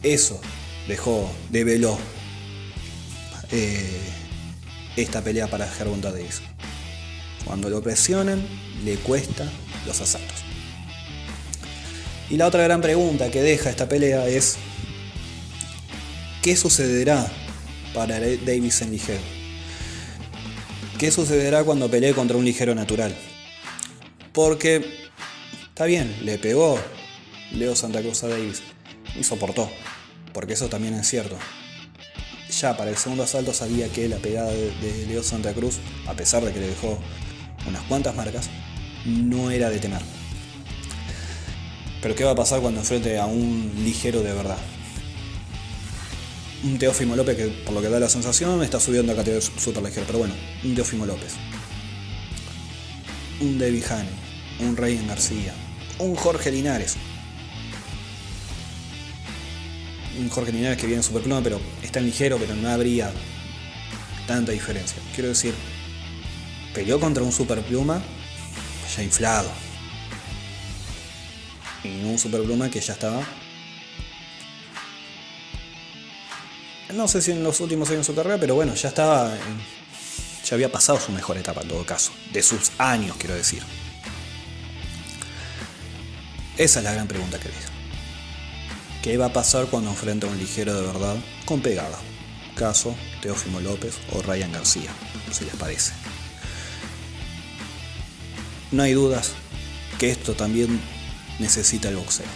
Eso 0.02 0.40
dejó, 0.88 1.30
develó 1.50 1.98
eh, 3.50 4.00
esta 4.96 5.22
pelea 5.22 5.48
para 5.48 5.68
Gervonta 5.68 6.10
Davis. 6.10 6.42
Cuando 7.44 7.68
lo 7.68 7.82
presionan, 7.82 8.46
le 8.84 8.96
cuesta 8.96 9.50
los 9.86 10.00
asaltos. 10.00 10.38
Y 12.30 12.36
la 12.36 12.46
otra 12.46 12.62
gran 12.62 12.80
pregunta 12.80 13.30
que 13.30 13.42
deja 13.42 13.70
esta 13.70 13.88
pelea 13.88 14.28
es, 14.28 14.56
¿qué 16.42 16.56
sucederá 16.56 17.26
para 17.92 18.20
Davis 18.20 18.82
en 18.82 18.92
ligero? 18.92 19.39
¿Qué 21.00 21.10
sucederá 21.10 21.64
cuando 21.64 21.90
pelee 21.90 22.14
contra 22.14 22.36
un 22.36 22.44
ligero 22.44 22.74
natural? 22.74 23.16
Porque, 24.32 24.84
está 25.68 25.86
bien, 25.86 26.14
le 26.22 26.38
pegó 26.38 26.78
Leo 27.52 27.74
Santa 27.74 28.00
Cruz 28.00 28.22
a 28.22 28.28
Davis 28.28 28.62
y 29.18 29.24
soportó, 29.24 29.68
porque 30.32 30.52
eso 30.52 30.68
también 30.68 30.94
es 30.94 31.08
cierto 31.08 31.36
ya 32.60 32.76
para 32.76 32.90
el 32.90 32.96
segundo 32.96 33.22
asalto 33.22 33.54
sabía 33.54 33.88
que 33.88 34.08
la 34.08 34.18
pegada 34.18 34.50
de, 34.50 35.06
Leo 35.08 35.22
Santa 35.22 35.54
Cruz, 35.54 35.78
a 36.06 36.14
pesar 36.14 36.44
de 36.44 36.52
que 36.52 36.60
le 36.60 36.68
dejó 36.68 36.98
unas 37.66 37.82
cuantas 37.84 38.14
marcas, 38.14 38.50
no 39.06 39.50
era 39.50 39.70
de 39.70 39.78
temer. 39.78 40.02
Pero 42.02 42.14
¿qué 42.14 42.24
va 42.24 42.32
a 42.32 42.34
pasar 42.34 42.60
cuando 42.60 42.80
enfrente 42.80 43.18
a 43.18 43.26
un 43.26 43.72
ligero 43.84 44.22
de 44.22 44.32
verdad? 44.32 44.58
Un 46.62 46.78
Teófimo 46.78 47.16
López 47.16 47.36
que 47.36 47.46
por 47.64 47.72
lo 47.72 47.80
que 47.80 47.88
da 47.88 47.98
la 47.98 48.08
sensación 48.08 48.62
está 48.62 48.78
subiendo 48.78 49.12
a 49.12 49.16
categoría 49.16 49.40
super 49.40 49.82
ligero, 49.82 50.04
pero 50.06 50.18
bueno, 50.18 50.34
un 50.62 50.74
Teófimo 50.74 51.06
López. 51.06 51.34
Un 53.40 53.58
David 53.58 53.84
Haney, 53.90 54.68
un 54.68 54.76
Rey 54.76 55.02
García, 55.06 55.54
un 55.98 56.14
Jorge 56.14 56.50
Linares, 56.50 56.96
un 60.18 60.28
Jorge 60.28 60.52
Linares 60.52 60.76
que 60.76 60.86
viene 60.86 60.98
en 60.98 61.02
superpluma, 61.02 61.42
pero 61.42 61.58
está 61.82 62.00
en 62.00 62.06
ligero, 62.06 62.36
pero 62.38 62.54
no 62.54 62.68
habría 62.68 63.10
tanta 64.26 64.52
diferencia. 64.52 64.98
Quiero 65.14 65.30
decir, 65.30 65.54
peleó 66.74 67.00
contra 67.00 67.22
un 67.22 67.32
superpluma 67.32 68.02
ya 68.94 69.02
inflado. 69.02 69.50
Y 71.82 72.04
un 72.04 72.18
superpluma 72.18 72.70
que 72.70 72.80
ya 72.80 72.92
estaba. 72.92 73.22
No 76.94 77.06
sé 77.06 77.22
si 77.22 77.30
en 77.30 77.42
los 77.44 77.60
últimos 77.60 77.88
años 77.90 78.06
de 78.06 78.12
su 78.12 78.14
carrera, 78.14 78.38
pero 78.38 78.54
bueno, 78.54 78.74
ya 78.74 78.88
estaba. 78.88 79.32
ya 80.44 80.54
había 80.54 80.72
pasado 80.72 80.98
su 80.98 81.12
mejor 81.12 81.38
etapa 81.38 81.60
en 81.62 81.68
todo 81.68 81.84
caso. 81.84 82.12
De 82.32 82.42
sus 82.42 82.72
años, 82.78 83.16
quiero 83.18 83.34
decir. 83.34 83.62
Esa 86.56 86.80
es 86.80 86.84
la 86.84 86.92
gran 86.92 87.06
pregunta 87.06 87.38
que 87.38 87.48
deja. 87.48 87.70
¿Qué 89.02 89.16
va 89.16 89.26
a 89.26 89.32
pasar 89.32 89.66
cuando 89.66 89.90
enfrenta 89.90 90.26
a 90.26 90.30
un 90.30 90.38
ligero 90.38 90.74
de 90.74 90.86
verdad 90.86 91.16
con 91.46 91.60
pegada? 91.60 91.98
Caso 92.54 92.94
Teófimo 93.22 93.60
López 93.60 93.94
o 94.12 94.20
Ryan 94.20 94.52
García, 94.52 94.90
si 95.30 95.44
les 95.44 95.54
parece. 95.56 95.92
No 98.72 98.82
hay 98.82 98.92
dudas 98.92 99.32
que 99.98 100.10
esto 100.10 100.34
también 100.34 100.80
necesita 101.38 101.88
el 101.88 101.96
boxeo. 101.96 102.26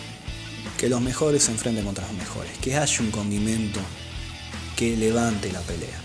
Que 0.78 0.88
los 0.88 1.00
mejores 1.00 1.44
se 1.44 1.52
enfrenten 1.52 1.84
contra 1.84 2.06
los 2.06 2.16
mejores. 2.16 2.56
Que 2.58 2.76
haya 2.76 3.00
un 3.00 3.10
condimento 3.10 3.80
que 4.76 4.96
levante 4.96 5.52
la 5.52 5.60
pelea. 5.60 5.98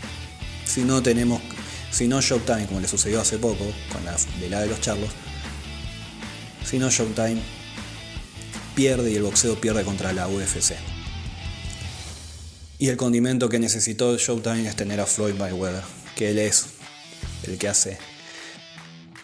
Si 0.66 0.82
no 0.82 1.02
tenemos, 1.02 1.42
si 1.92 2.08
no 2.08 2.22
Showtime, 2.22 2.68
como 2.68 2.80
le 2.80 2.88
sucedió 2.88 3.22
hace 3.22 3.38
poco 3.38 3.66
con 3.92 4.06
la 4.06 4.16
velada 4.40 4.64
de 4.64 4.70
los 4.70 4.82
charlos, 4.82 5.10
si 6.66 6.78
no 6.78 6.90
Showtime 6.90 7.42
pierde 8.76 9.12
y 9.12 9.16
el 9.16 9.24
boxeo 9.24 9.60
pierde 9.60 9.84
contra 9.84 10.14
la 10.14 10.28
UFC. 10.28 10.74
Y 12.78 12.88
el 12.88 12.98
condimento 12.98 13.50
que 13.50 13.60
necesitó 13.60 14.18
Showtime 14.18 14.68
es 14.68 14.76
tener 14.76 15.00
a 15.02 15.06
Floyd 15.06 15.34
Mayweather, 15.36 15.84
que 16.16 16.30
él 16.30 16.40
es 16.40 16.68
el 17.44 17.58
que 17.58 17.68
hace 17.68 17.98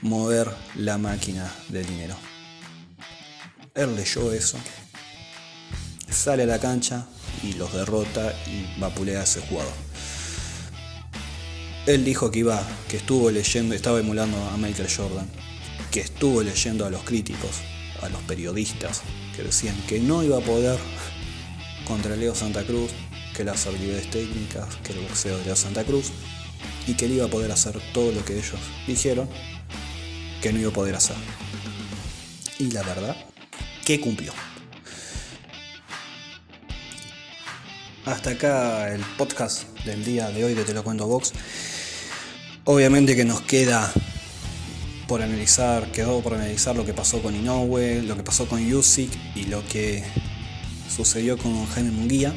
mover 0.02 0.52
la 0.76 0.98
máquina 0.98 1.50
del 1.70 1.86
dinero. 1.86 2.18
Él 3.76 3.96
leyó 3.96 4.34
eso, 4.34 4.58
sale 6.10 6.44
a 6.44 6.48
la 6.48 6.60
cancha 6.60 7.08
y 7.44 7.54
los 7.54 7.74
derrota 7.74 8.34
y 8.48 8.80
vapulea 8.80 9.24
ese 9.24 9.42
jugador. 9.42 9.74
Él 11.86 12.04
dijo 12.04 12.32
que 12.32 12.40
iba, 12.40 12.64
que 12.88 12.98
estuvo 12.98 13.30
leyendo, 13.30 13.76
estaba 13.76 14.00
emulando 14.00 14.38
a 14.50 14.58
Michael 14.58 14.90
Jordan, 14.90 15.30
que 15.92 16.00
estuvo 16.00 16.42
leyendo 16.42 16.86
a 16.86 16.90
los 16.90 17.04
críticos, 17.04 17.62
a 18.02 18.10
los 18.10 18.22
periodistas, 18.24 19.02
que 19.36 19.44
decían 19.44 19.76
que 19.88 20.00
no 20.00 20.24
iba 20.24 20.38
a 20.38 20.42
poder 20.42 20.80
contra 21.88 22.16
Leo 22.16 22.34
Santa 22.34 22.64
Cruz, 22.64 22.92
que 23.36 23.44
las 23.44 23.68
habilidades 23.68 24.10
técnicas, 24.10 24.76
que 24.78 24.94
el 24.94 25.00
boxeo 25.02 25.38
de 25.38 25.46
Leo 25.46 25.56
Santa 25.56 25.84
Cruz, 25.84 26.12
y 26.88 26.96
que 26.96 27.06
él 27.06 27.14
iba 27.14 27.26
a 27.26 27.30
poder 27.30 27.52
hacer 27.52 27.80
todo 27.94 28.12
lo 28.12 28.24
que 28.26 28.34
ellos 28.34 28.60
dijeron 28.88 29.30
que 30.42 30.52
no 30.52 30.60
iba 30.60 30.70
a 30.70 30.74
poder 30.74 30.96
hacer. 30.96 31.16
Y 32.60 32.72
la 32.72 32.84
verdad, 32.84 33.16
que 33.86 34.00
cumplió. 34.00 34.34
Hasta 38.06 38.30
acá 38.30 38.94
el 38.94 39.02
podcast 39.18 39.64
del 39.84 40.06
día 40.06 40.30
de 40.30 40.46
hoy 40.46 40.54
de 40.54 40.64
Te 40.64 40.76
lo 40.76 40.84
cuento 40.84 41.08
Box. 41.08 41.34
Obviamente 42.64 43.16
que 43.16 43.26
nos 43.26 43.42
queda 43.42 43.92
por 45.08 45.24
analizar, 45.24 45.92
quedó 45.92 46.22
por 46.22 46.36
analizar 46.36 46.76
lo 46.76 46.86
que 46.86 46.94
pasó 46.94 47.24
con 47.24 47.36
Inoue, 47.36 48.04
lo 48.04 48.16
que 48.16 48.22
pasó 48.22 48.48
con 48.48 48.64
Yusik 48.64 49.10
y 49.34 49.46
lo 49.46 49.66
que 49.66 50.04
sucedió 50.88 51.36
con 51.40 51.66
Jaime 51.66 51.90
Munguía. 51.90 52.32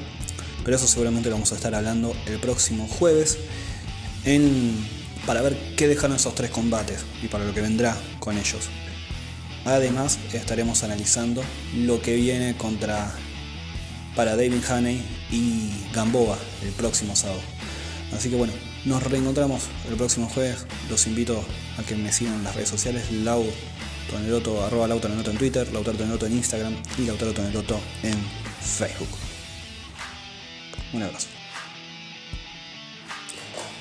Pero 0.65 0.79
eso 0.79 0.89
seguramente 0.89 1.29
lo 1.29 1.35
vamos 1.35 1.53
a 1.53 1.57
estar 1.57 1.75
hablando 1.75 2.17
el 2.25 2.41
próximo 2.41 2.89
jueves 2.89 3.37
para 5.27 5.43
ver 5.43 5.55
qué 5.77 5.87
dejaron 5.87 6.17
esos 6.17 6.35
tres 6.35 6.51
combates 6.51 7.05
y 7.23 7.29
para 7.29 7.45
lo 7.45 7.53
que 7.53 7.61
vendrá 7.61 7.95
con 8.21 8.39
ellos. 8.39 8.71
Además, 9.67 10.19
estaremos 10.33 10.83
analizando 10.83 11.43
lo 11.75 12.01
que 12.01 12.17
viene 12.17 12.57
contra 12.57 13.13
para 14.17 14.35
David 14.35 14.65
Haney 14.67 15.18
y 15.31 15.71
Gamboa 15.93 16.39
el 16.63 16.71
próximo 16.73 17.15
sábado. 17.17 17.41
Así 18.13 18.31
que 18.31 18.37
bueno, 18.37 18.53
nos 18.85 19.03
reencontramos 19.03 19.65
el 19.89 19.97
próximo 19.97 20.29
jueves. 20.29 20.67
Los 20.89 21.07
invito 21.07 21.45
a 21.79 21.83
que 21.83 21.95
me 21.95 22.13
sigan 22.13 22.35
en 22.35 22.45
las 22.45 22.55
redes 22.55 22.69
sociales, 22.69 23.11
Lau 23.13 23.45
Toneloto, 24.11 25.31
en 25.31 25.39
Twitter, 25.39 25.71
Lautaro 25.73 25.99
Toneloto 25.99 26.27
en 26.27 26.33
Instagram 26.33 26.77
y 26.97 27.03
Lautaro 27.03 27.33
Toneloto 27.33 27.79
en 28.03 28.17
Facebook. 28.61 29.09
Un 30.93 31.03
abrazo. 31.03 31.29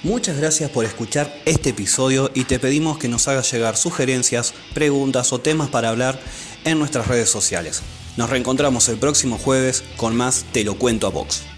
Muchas 0.03 0.38
gracias 0.38 0.69
por 0.69 0.86
escuchar 0.86 1.41
este 1.45 1.69
episodio 1.69 2.29
y 2.33 2.43
te 2.43 2.60
pedimos 2.60 2.97
que 2.97 3.07
nos 3.07 3.27
hagas 3.27 3.51
llegar 3.51 3.77
sugerencias, 3.77 4.53
preguntas 4.73 5.33
o 5.33 5.39
temas 5.39 5.69
para 5.69 5.89
hablar 5.89 6.19
en 6.65 6.77
nuestras 6.77 7.07
redes 7.07 7.29
sociales. 7.29 7.81
Nos 8.17 8.32
reencontramos 8.32 8.89
el 8.89 8.97
próximo 8.97 9.38
jueves 9.38 9.84
con 9.95 10.17
más 10.17 10.45
Te 10.51 10.63
lo 10.63 10.75
cuento 10.75 11.06
a 11.08 11.12
Vox. 11.12 11.56